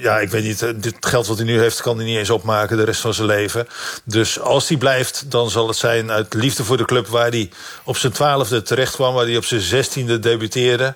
[0.01, 1.82] ja, ik weet niet, dit geld wat hij nu heeft...
[1.82, 3.68] kan hij niet eens opmaken de rest van zijn leven.
[4.04, 4.91] Dus als hij blijft
[5.25, 7.07] dan zal het zijn uit liefde voor de club...
[7.07, 7.51] waar hij
[7.83, 10.95] op zijn twaalfde terecht kwam, waar hij op zijn zestiende debuteerde.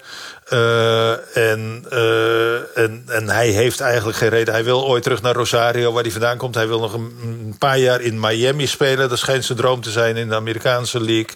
[0.53, 4.53] Uh, en, uh, en, en hij heeft eigenlijk geen reden.
[4.53, 6.55] Hij wil ooit terug naar Rosario, waar hij vandaan komt.
[6.55, 9.09] Hij wil nog een, paar jaar in Miami spelen.
[9.09, 11.35] Dat schijnt zijn droom te zijn in de Amerikaanse league.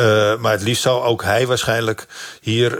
[0.00, 2.06] Uh, maar het liefst zou ook hij waarschijnlijk
[2.40, 2.70] hier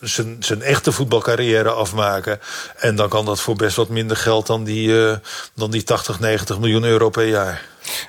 [0.00, 2.40] zijn, zijn echte voetbalcarrière afmaken.
[2.76, 5.18] En dan kan dat voor best wat minder geld dan die,
[5.54, 7.62] dan die 80, 90 miljoen euro per jaar.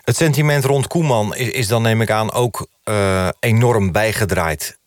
[0.04, 2.68] Het sentiment rond Koeman is, dan, neem ik aan, ook
[3.40, 4.80] enorm bijgedraaid.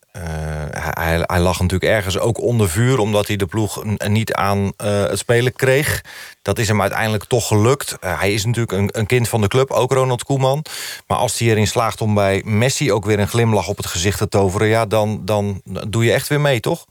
[0.79, 2.99] Hij, hij, lag natuurlijk ergens ook onder vuur...
[2.99, 4.71] omdat hij de ploeg niet aan uh,
[5.01, 6.01] het spelen kreeg.
[6.41, 7.97] Dat is hem uiteindelijk toch gelukt.
[8.03, 10.65] Uh, hij is natuurlijk een, een, kind van de club, ook Ronald Koeman.
[11.07, 14.17] Maar als hij erin slaagt om bij Messi ook weer een glimlach op het gezicht
[14.17, 14.67] te toveren...
[14.67, 16.85] Ja, dan, dan doe je echt weer mee, toch?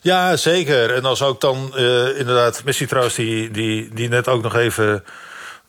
[0.00, 0.94] Ja, zeker.
[0.94, 1.78] En als ook dan
[2.18, 3.14] inderdaad Messi trouwens...
[3.14, 5.04] die, die, die net ook nog even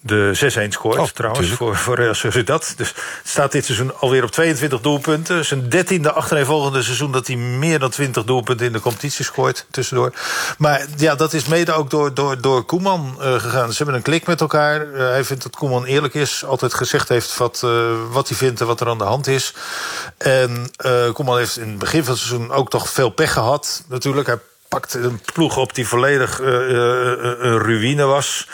[0.05, 2.73] de 6-1 scoort oh, trouwens voor, voor Real Sociedad.
[2.77, 2.93] Dus
[3.23, 5.45] staat dit seizoen alweer op 22 doelpunten.
[5.45, 10.13] Zijn dertiende achtereenvolgende seizoen dat hij meer dan 20 doelpunten in de competitie scoort tussendoor.
[10.57, 13.69] Maar ja, dat is mede ook door, door, door Koeman uh, gegaan.
[13.69, 14.87] Ze hebben een klik met elkaar.
[14.87, 16.45] Uh, hij vindt dat Koeman eerlijk is.
[16.45, 19.53] Altijd gezegd heeft wat, uh, wat hij vindt en wat er aan de hand is.
[20.17, 20.71] En
[21.13, 23.83] Koeman heeft in het begin van het seizoen ook toch veel pech gehad.
[23.87, 28.47] Natuurlijk, hij pakte een ploeg op die volledig een ruïne was.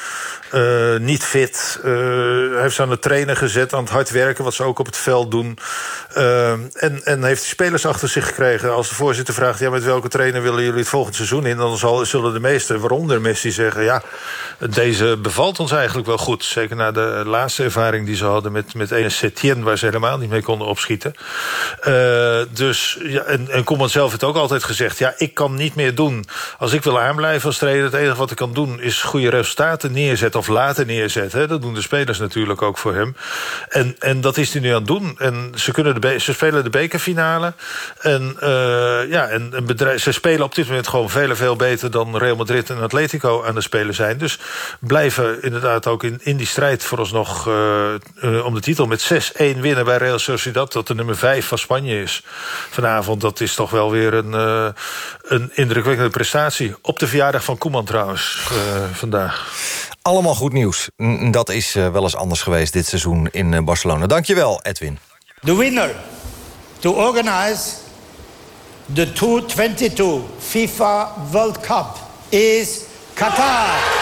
[0.54, 1.80] Uh, niet fit.
[1.82, 4.86] Hij heeft ze aan de trainer gezet, aan het hard werken, wat ze ook op
[4.86, 5.58] het veld doen.
[6.18, 8.74] Uh, en, en heeft de spelers achter zich gekregen.
[8.74, 11.58] Als de voorzitter vraagt: ja, met welke trainer willen jullie het volgend seizoen in?
[11.58, 14.02] Dan zal, zullen de meesten, waaronder Messi, zeggen: ja,
[14.70, 16.44] deze bevalt ons eigenlijk wel goed.
[16.44, 20.30] Zeker na de laatste ervaring die ze hadden met, met een waar ze helemaal niet
[20.30, 21.14] mee konden opschieten.
[22.50, 25.96] dus, ja, en, en Koeman zelf heeft ook altijd gezegd: ja, ik kan niet meer
[25.96, 26.26] doen.
[26.58, 29.92] Als ik wil aanblijven als trainer, het enige wat ik kan doen is goede resultaten
[29.92, 31.48] neerzetten of later neerzetten.
[31.48, 33.16] Dat doen de spelers natuurlijk ook voor hem.
[33.70, 35.16] En, en dat is hij nu aan het doen.
[35.18, 37.54] En ze, kunnen de ze spelen de bekerfinale.
[38.00, 39.54] En, uh, ja, en,
[39.98, 41.92] ze spelen op dit moment gewoon veel, veel beter...
[41.92, 44.18] dan Real Madrid en Atletico aan de spelen zijn.
[44.18, 44.40] Dus
[44.80, 47.54] blijven inderdaad ook in, in die strijd vooralsnog uh,
[48.24, 48.88] uh, om de titel...
[48.88, 52.24] met 6-1 winnen bij Real Sociedad, dat de nummer 5 van Spanje is.
[52.70, 54.34] Vanavond, dat is toch wel weer een,
[55.22, 56.76] een indrukwekkende prestatie.
[56.82, 58.38] Op de verjaardag van Koeman trouwens,
[58.94, 59.50] vandaag.
[60.02, 60.90] Allemaal goed nieuws.
[61.32, 64.08] Dat is uh, wel eens anders geweest dit seizoen in uh, Barcelona.
[64.08, 65.00] Dankjewel, Edwin.
[65.44, 65.96] The winner
[66.80, 67.70] to organize
[68.94, 71.98] the 2022 FIFA World Cup
[72.30, 72.80] is
[73.14, 74.01] Qatar.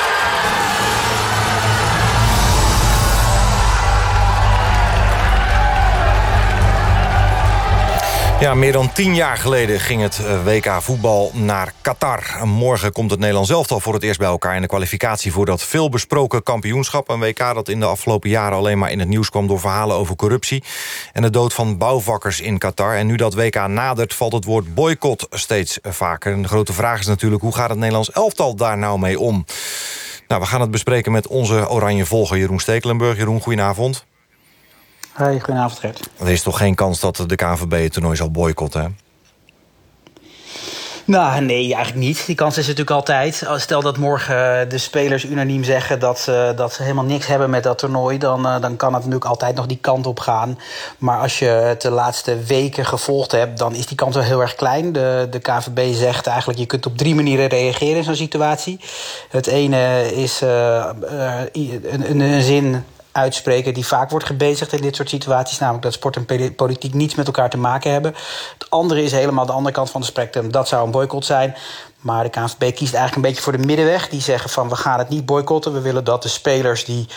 [8.40, 12.48] Ja, meer dan tien jaar geleden ging het eh, WK voetbal naar Qatar.
[12.48, 14.56] Morgen komt het Nederlands elftal voor het eerst bij elkaar...
[14.56, 17.10] in de kwalificatie voor dat veelbesproken kampioenschap.
[17.10, 19.48] Een WK dat in de afgelopen jaren alleen maar in het nieuws kwam...
[19.48, 20.64] door verhalen over corruptie
[21.14, 22.96] en de dood van bouwvakkers in Qatar.
[22.96, 26.34] En nu dat WK nadert, valt het woord boycott steeds vaker.
[26.34, 29.46] En de grote vraag is natuurlijk, hoe gaat het Nederlands elftal daar nou mee om?
[30.28, 33.18] Nou, we gaan het bespreken met onze oranje volger Jeroen Stekelenburg.
[33.18, 34.06] Jeroen, goedenavond.
[35.20, 36.10] Hey, goedenavond Gert.
[36.20, 38.98] Er is toch geen kans dat de KNVB het toernooi zal boycotten,
[41.06, 42.26] Nou, nee, eigenlijk niet.
[42.26, 43.48] Die kans is natuurlijk altijd.
[43.56, 47.64] Stel dat morgen de spelers unaniem zeggen dat ze, dat ze helemaal niks hebben met
[47.64, 50.60] dat toernooi, dan, dan kan het natuurlijk altijd nog die kant op gaan.
[50.98, 54.42] Maar als je het de laatste weken gevolgd hebt, dan is die kans wel heel
[54.42, 54.92] erg klein.
[54.92, 58.80] De, de KVB zegt eigenlijk, je kunt op drie manieren reageren in zo'n situatie.
[59.30, 62.84] Het ene is uh, uh, een, een zin
[63.20, 65.60] uitspreken die vaak wordt gebezigd in dit soort situaties.
[65.60, 68.16] Namelijk dat sport en politiek niets met elkaar te maken hebben.
[68.58, 70.52] Het andere is helemaal de andere kant van het spectrum.
[70.52, 71.56] Dat zou een boycott zijn.
[72.00, 74.10] Maar de KNVB kiest eigenlijk een beetje voor de middenweg.
[74.10, 75.74] Die zeggen van we gaan het niet boycotten.
[75.74, 77.08] We willen dat de spelers die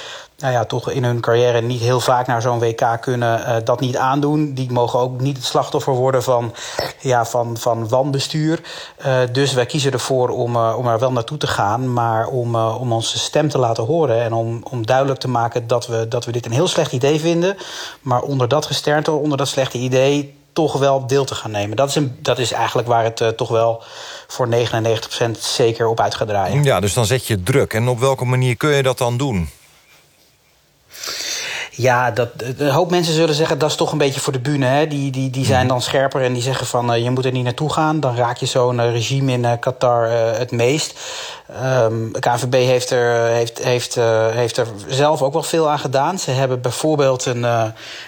[0.43, 3.80] nou ja, toch in hun carrière niet heel vaak naar zo'n WK kunnen uh, dat
[3.80, 4.55] niet aandoen.
[4.55, 6.55] Die mogen ook niet het slachtoffer worden van,
[7.01, 8.61] ja, van, van wanbestuur.
[9.07, 12.57] Uh, dus wij kiezen ervoor om, uh, om er wel naartoe te gaan, maar om,
[12.57, 14.22] om onze stem te laten horen.
[14.22, 17.20] En om, om duidelijk te maken dat we, dat we dit een heel slecht idee
[17.20, 17.57] vinden.
[18.01, 21.76] Maar onder dat gesternte, onder dat slechte idee toch wel deel te gaan nemen.
[21.76, 23.82] Dat is, een, dat is eigenlijk waar het toch wel
[24.26, 26.64] voor 99% zeker op uit gaat draaien.
[26.64, 27.72] Ja, dus dan zet je druk.
[27.72, 29.49] En op welke manier kun je dat dan doen?
[31.74, 34.66] Ja, dat, een hoop mensen zullen zeggen dat is toch een beetje voor de bühne.
[34.66, 34.86] Hè?
[34.86, 37.44] Die, die, die zijn dan scherper en die zeggen van uh, je moet er niet
[37.44, 38.00] naartoe gaan.
[38.00, 40.98] Dan raak je zo'n uh, regime in uh, Qatar het meest.
[41.64, 43.94] Um, de KNVB heeft er, heeft, heeft,
[44.32, 46.18] heeft er zelf ook wel veel aan gedaan.
[46.18, 47.46] Ze hebben bijvoorbeeld een,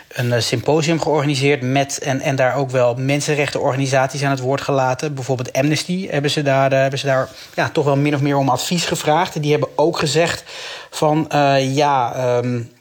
[0.08, 5.14] een symposium georganiseerd met en, en daar ook wel mensenrechtenorganisaties aan het woord gelaten.
[5.14, 8.48] Bijvoorbeeld Amnesty hebben ze daar, hebben ze daar ja, toch wel min of meer om
[8.48, 9.34] advies gevraagd.
[9.34, 10.44] En die hebben ook gezegd
[10.90, 11.26] van
[11.58, 12.36] ja.
[12.36, 12.72] Um,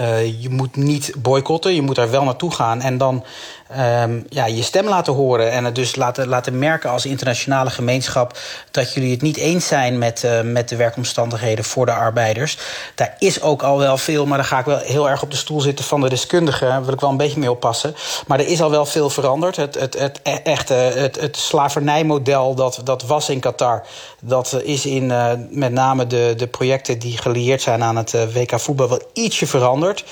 [0.00, 3.24] uh, je moet niet boycotten, je moet daar wel naartoe gaan en dan
[3.70, 5.50] um, ja, je stem laten horen.
[5.50, 8.38] En het dus laten, laten merken als internationale gemeenschap
[8.70, 12.58] dat jullie het niet eens zijn met, uh, met de werkomstandigheden voor de arbeiders.
[12.94, 15.36] Daar is ook al wel veel, maar dan ga ik wel heel erg op de
[15.36, 16.68] stoel zitten van de deskundigen.
[16.68, 17.94] Daar wil ik wel een beetje mee oppassen.
[18.26, 19.56] Maar er is al wel veel veranderd.
[19.56, 23.86] Het, het, het, echte, het, het slavernijmodel dat, dat was in Qatar,
[24.20, 28.60] dat is in uh, met name de, de projecten die gelieerd zijn aan het WK
[28.60, 30.04] voetbal wel ietsje veranderd.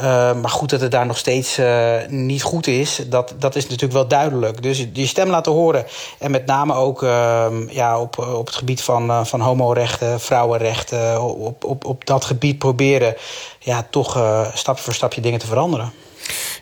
[0.00, 3.62] Uh, maar goed dat het daar nog steeds uh, niet goed is, dat, dat is
[3.62, 4.62] natuurlijk wel duidelijk.
[4.62, 5.86] Dus je stem laten horen.
[6.18, 11.64] En met name ook uh, ja, op, op het gebied van, van homorechten, vrouwenrechten, op,
[11.64, 13.14] op, op dat gebied proberen
[13.58, 14.10] ja, toch
[14.54, 15.92] stapje voor stapje dingen te veranderen.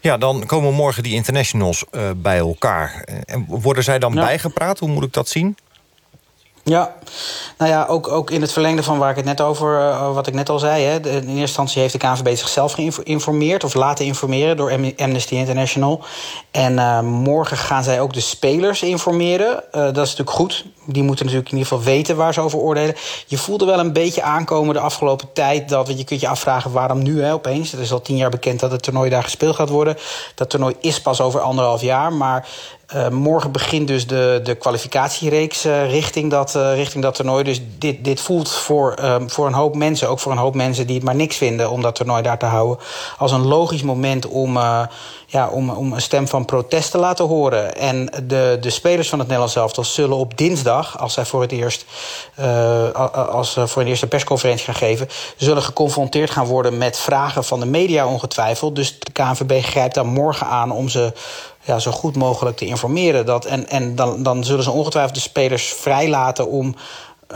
[0.00, 1.84] Ja, dan komen morgen die internationals
[2.16, 3.04] bij elkaar.
[3.24, 4.24] En worden zij dan ja.
[4.24, 4.78] bijgepraat?
[4.78, 5.56] Hoe moet ik dat zien?
[6.64, 6.94] Ja,
[7.58, 10.26] nou ja, ook, ook in het verlengde van waar ik het net over, uh, wat
[10.26, 10.84] ik net al zei.
[10.84, 16.04] Hè, in eerste instantie heeft de KNVB zichzelf geïnformeerd of laten informeren door Amnesty International.
[16.50, 19.54] En uh, morgen gaan zij ook de spelers informeren.
[19.54, 20.64] Uh, dat is natuurlijk goed.
[20.84, 22.94] Die moeten natuurlijk in ieder geval weten waar ze over oordelen.
[23.26, 27.02] Je voelde wel een beetje aankomen de afgelopen tijd dat je kunt je afvragen waarom
[27.02, 27.70] nu hè, opeens.
[27.70, 29.96] Het is al tien jaar bekend dat het toernooi daar gespeeld gaat worden.
[30.34, 32.48] Dat toernooi is pas over anderhalf jaar, maar
[32.96, 37.44] Uh, morgen begint dus de, de kwalificatiereeks uh, richting, dat, uh, richting dat toernooi.
[37.44, 40.86] Dus dit, dit voelt voor, ehm, voor een hoop mensen, ook voor een hoop mensen
[40.86, 42.84] die het maar niks vinden om dat toernooi daar te houden,
[43.18, 44.58] als een logisch moment om,
[45.26, 47.76] ja, om, om een stem van protest te laten horen.
[47.76, 51.52] En de, de spelers van het Nederlands elftal zullen op dinsdag, als zij voor het
[51.52, 51.84] eerst,
[53.12, 57.66] als, voor een eerste persconferentie gaan geven, zullen geconfronteerd gaan worden met vragen van de
[57.66, 58.76] media ongetwijfeld.
[58.76, 61.12] Dus de KNVB grijpt daar morgen aan om ze
[61.62, 63.26] ja, zo goed mogelijk te informeren.
[63.26, 66.74] Dat, en en dan, dan zullen ze ongetwijfeld de spelers vrijlaten om,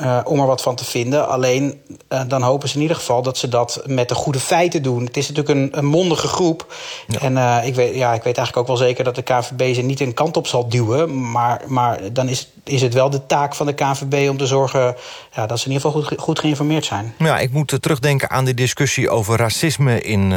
[0.01, 1.29] uh, om er wat van te vinden.
[1.29, 4.83] Alleen uh, dan hopen ze in ieder geval dat ze dat met de goede feiten
[4.83, 5.05] doen.
[5.05, 6.75] Het is natuurlijk een, een mondige groep.
[7.07, 7.19] Ja.
[7.19, 9.83] En uh, ik, weet, ja, ik weet eigenlijk ook wel zeker dat de KNVB ze
[9.83, 11.31] niet een kant op zal duwen.
[11.31, 14.97] Maar, maar dan is, is het wel de taak van de KNVB om te zorgen
[15.35, 17.15] ja, dat ze in ieder geval goed, goed geïnformeerd zijn.
[17.19, 20.37] Ja, ik moet terugdenken aan die discussie over racisme in de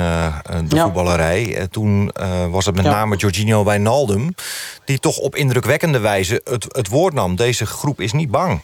[0.70, 0.84] ja.
[0.84, 1.68] voetballerij.
[1.72, 2.12] toen
[2.50, 2.92] was het met ja.
[2.92, 4.36] name Jorginho Wijnaldum...
[4.86, 7.36] die toch op indrukwekkende wijze het, het woord nam.
[7.36, 8.62] Deze groep is niet bang.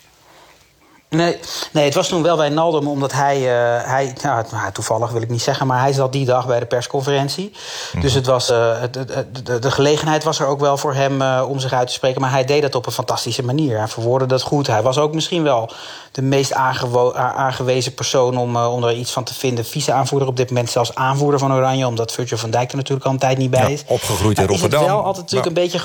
[1.15, 1.37] Nee,
[1.71, 5.41] nee, het was toen wel Wijnaldum, omdat hij, uh, hij nou, toevallig wil ik niet
[5.41, 5.67] zeggen...
[5.67, 7.51] maar hij zat die dag bij de persconferentie.
[7.93, 8.01] Mm.
[8.01, 11.45] Dus het was, uh, de, de, de, gelegenheid was er ook wel voor hem uh,
[11.49, 12.21] om zich uit te spreken...
[12.21, 13.77] maar hij deed dat op een fantastische manier.
[13.77, 14.67] Hij verwoordde dat goed.
[14.67, 15.69] Hij was ook misschien wel
[16.11, 18.37] de meest aangewezen persoon...
[18.37, 19.65] om, om er iets van te vinden.
[19.65, 21.87] Vice-aanvoerder op dit moment, zelfs aanvoerder van Oranje...
[21.87, 23.79] omdat Virgil van Dijk er natuurlijk al een tijd niet bij is.
[23.79, 24.79] Ja, opgegroeid in Rotterdam.
[24.79, 25.79] Is het wel altijd natuurlijk een beetje...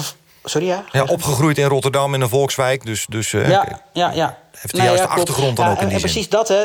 [0.44, 0.84] Sorry, ja?
[0.92, 1.04] ja?
[1.04, 2.86] opgegroeid in Rotterdam in een volkswijk.
[2.86, 5.94] Dus, dus, ja, ja, ja heeft de juiste ja, achtergrond dan ja, ook in die
[5.94, 6.10] en zin.
[6.10, 6.64] Precies dat, hè.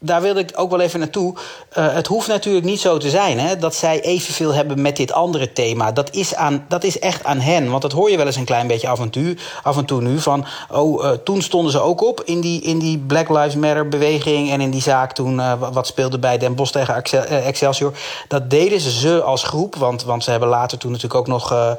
[0.00, 1.34] Daar wilde ik ook wel even naartoe.
[1.78, 5.12] Uh, het hoeft natuurlijk niet zo te zijn hè, dat zij evenveel hebben met dit
[5.12, 5.92] andere thema.
[5.92, 7.70] Dat is, aan, dat is echt aan hen.
[7.70, 10.00] Want dat hoor je wel eens een klein beetje af en toe, af en toe
[10.00, 10.20] nu.
[10.20, 13.88] Van, oh, uh, toen stonden ze ook op in die, in die Black Lives Matter
[13.88, 14.50] beweging.
[14.50, 17.02] En in die zaak toen uh, wat speelde bij Den Bosch tegen
[17.44, 17.92] Excelsior.
[18.28, 19.74] Dat deden ze, ze als groep.
[19.76, 21.76] Want, want ze hebben later toen natuurlijk ook nog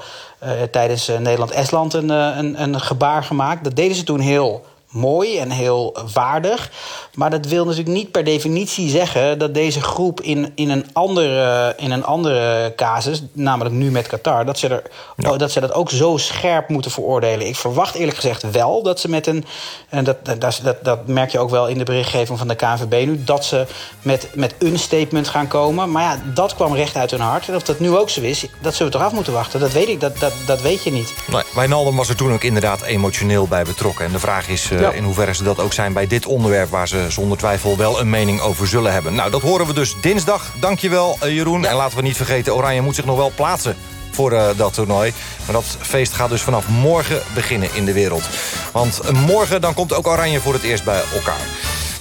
[0.72, 3.64] tijdens Nederland-Estland een, een, een gebaar gemaakt.
[3.64, 6.71] Dat deden ze toen heel mooi en heel waardig.
[7.13, 11.73] Maar dat wil natuurlijk niet per definitie zeggen dat deze groep in, in, een, andere,
[11.77, 14.83] in een andere casus, namelijk nu met Qatar, dat ze, er,
[15.17, 15.37] ja.
[15.37, 17.47] dat ze dat ook zo scherp moeten veroordelen.
[17.47, 19.45] Ik verwacht eerlijk gezegd wel dat ze met een.
[19.89, 23.05] En dat, dat, dat, dat merk je ook wel in de berichtgeving van de KNVB
[23.05, 23.65] nu, dat ze
[24.01, 25.91] met, met een statement gaan komen.
[25.91, 27.47] Maar ja, dat kwam recht uit hun hart.
[27.47, 29.59] En of dat nu ook zo is, dat zullen we toch af moeten wachten.
[29.59, 31.13] Dat weet ik, dat, dat, dat weet je niet.
[31.31, 34.05] Nee, Wijnaldum was er toen ook inderdaad emotioneel bij betrokken.
[34.05, 34.91] En de vraag is uh, ja.
[34.91, 38.09] in hoeverre ze dat ook zijn bij dit onderwerp waar ze zonder twijfel wel een
[38.09, 39.15] mening over zullen hebben.
[39.15, 40.53] Nou, dat horen we dus dinsdag.
[40.59, 41.61] Dankjewel, uh, Jeroen.
[41.61, 41.69] Ja.
[41.69, 43.75] En laten we niet vergeten, Oranje moet zich nog wel plaatsen
[44.11, 45.13] voor uh, dat toernooi.
[45.45, 48.23] Maar dat feest gaat dus vanaf morgen beginnen in de wereld.
[48.71, 51.45] Want morgen dan komt ook Oranje voor het eerst bij elkaar.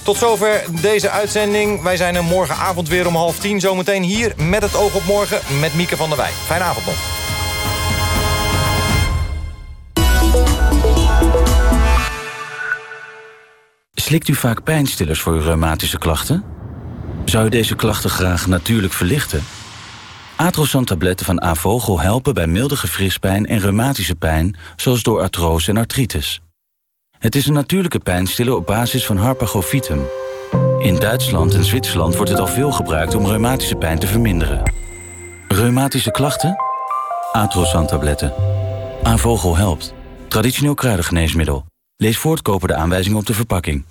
[0.03, 1.81] Tot zover deze uitzending.
[1.81, 3.59] Wij zijn er morgenavond weer om half tien.
[3.59, 6.31] Zometeen hier met het oog op morgen met Mieke van der Wij.
[6.45, 7.28] Fijne avond nog.
[14.09, 16.43] Slikt u vaak pijnstillers voor uw reumatische klachten?
[17.25, 19.43] Zou u deze klachten graag natuurlijk verlichten?
[20.35, 24.57] Atrosan-tabletten van Avogel helpen bij milde gefrispijn en reumatische pijn...
[24.75, 26.41] zoals door artrose en artritis.
[27.17, 30.01] Het is een natuurlijke pijnstiller op basis van Harpagofitum.
[30.79, 34.71] In Duitsland en Zwitserland wordt het al veel gebruikt om reumatische pijn te verminderen.
[35.47, 36.55] Reumatische klachten?
[37.31, 38.33] Atrosan-tabletten.
[39.03, 39.93] Avogel helpt.
[40.27, 41.68] Traditioneel kruidengeneesmiddel.
[42.01, 43.85] Lees voortkoper de aanwijzingen op de verpakking.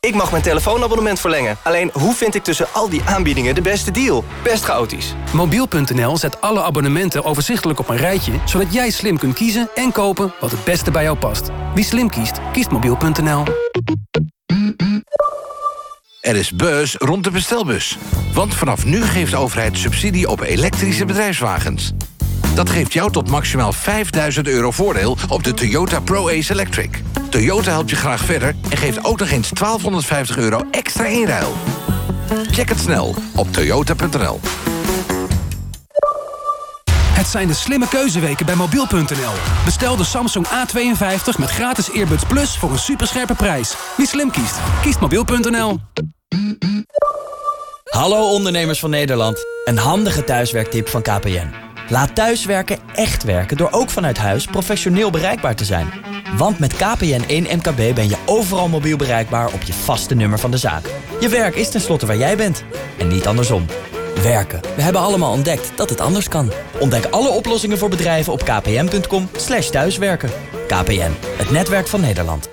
[0.00, 1.56] Ik mag mijn telefoonabonnement verlengen.
[1.62, 4.24] Alleen, hoe vind ik tussen al die aanbiedingen de beste deal?
[4.42, 5.14] Best chaotisch.
[5.32, 8.32] Mobiel.nl zet alle abonnementen overzichtelijk op een rijtje...
[8.44, 11.48] zodat jij slim kunt kiezen en kopen wat het beste bij jou past.
[11.74, 13.44] Wie slim kiest, kiest mobiel.nl.
[16.20, 17.98] Er is buzz rond de bestelbus.
[18.34, 21.92] Want vanaf nu geeft de overheid subsidie op elektrische bedrijfswagens.
[22.54, 27.02] Dat geeft jou tot maximaal 5000 euro voordeel op de Toyota Pro-Ace Electric.
[27.30, 31.52] Toyota helpt je graag verder en geeft ook nog eens 1250 euro extra inruil.
[32.50, 34.40] Check het snel op toyota.nl.
[37.12, 39.32] Het zijn de slimme keuzeweken bij mobiel.nl.
[39.64, 43.74] Bestel de Samsung A52 met gratis Earbuds Plus voor een superscherpe prijs.
[43.96, 45.78] Wie slim kiest, kiest mobiel.nl.
[47.84, 49.46] Hallo ondernemers van Nederland.
[49.64, 51.69] Een handige thuiswerktip van KPN.
[51.90, 55.92] Laat thuiswerken echt werken door ook vanuit huis professioneel bereikbaar te zijn.
[56.36, 60.50] Want met KPN 1 MKB ben je overal mobiel bereikbaar op je vaste nummer van
[60.50, 60.84] de zaak.
[61.20, 62.64] Je werk is tenslotte waar jij bent.
[62.98, 63.66] En niet andersom.
[64.22, 64.60] Werken.
[64.76, 66.52] We hebben allemaal ontdekt dat het anders kan.
[66.78, 69.28] Ontdek alle oplossingen voor bedrijven op kpn.com
[69.70, 70.30] thuiswerken.
[70.66, 72.48] KPN, het netwerk van Nederland.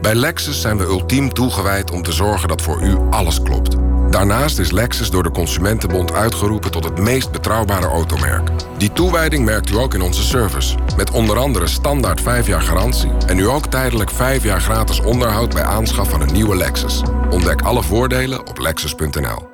[0.00, 3.91] Bij Lexus zijn we ultiem toegewijd om te zorgen dat voor u alles klopt.
[4.12, 8.50] Daarnaast is Lexus door de Consumentenbond uitgeroepen tot het meest betrouwbare automerk.
[8.78, 10.74] Die toewijding merkt u ook in onze service.
[10.96, 15.54] Met onder andere standaard 5 jaar garantie en nu ook tijdelijk 5 jaar gratis onderhoud
[15.54, 17.02] bij aanschaf van een nieuwe Lexus.
[17.30, 19.48] Ontdek alle voordelen op lexus.nl.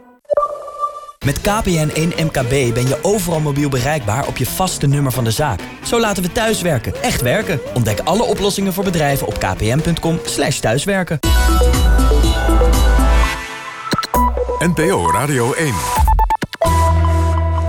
[1.25, 5.61] Met KPN1 MKB ben je overal mobiel bereikbaar op je vaste nummer van de zaak.
[5.85, 7.61] Zo laten we thuiswerken echt werken.
[7.75, 10.21] Ontdek alle oplossingen voor bedrijven op kpn.com
[10.61, 11.19] thuiswerken.
[14.61, 16.08] NPO Radio 1.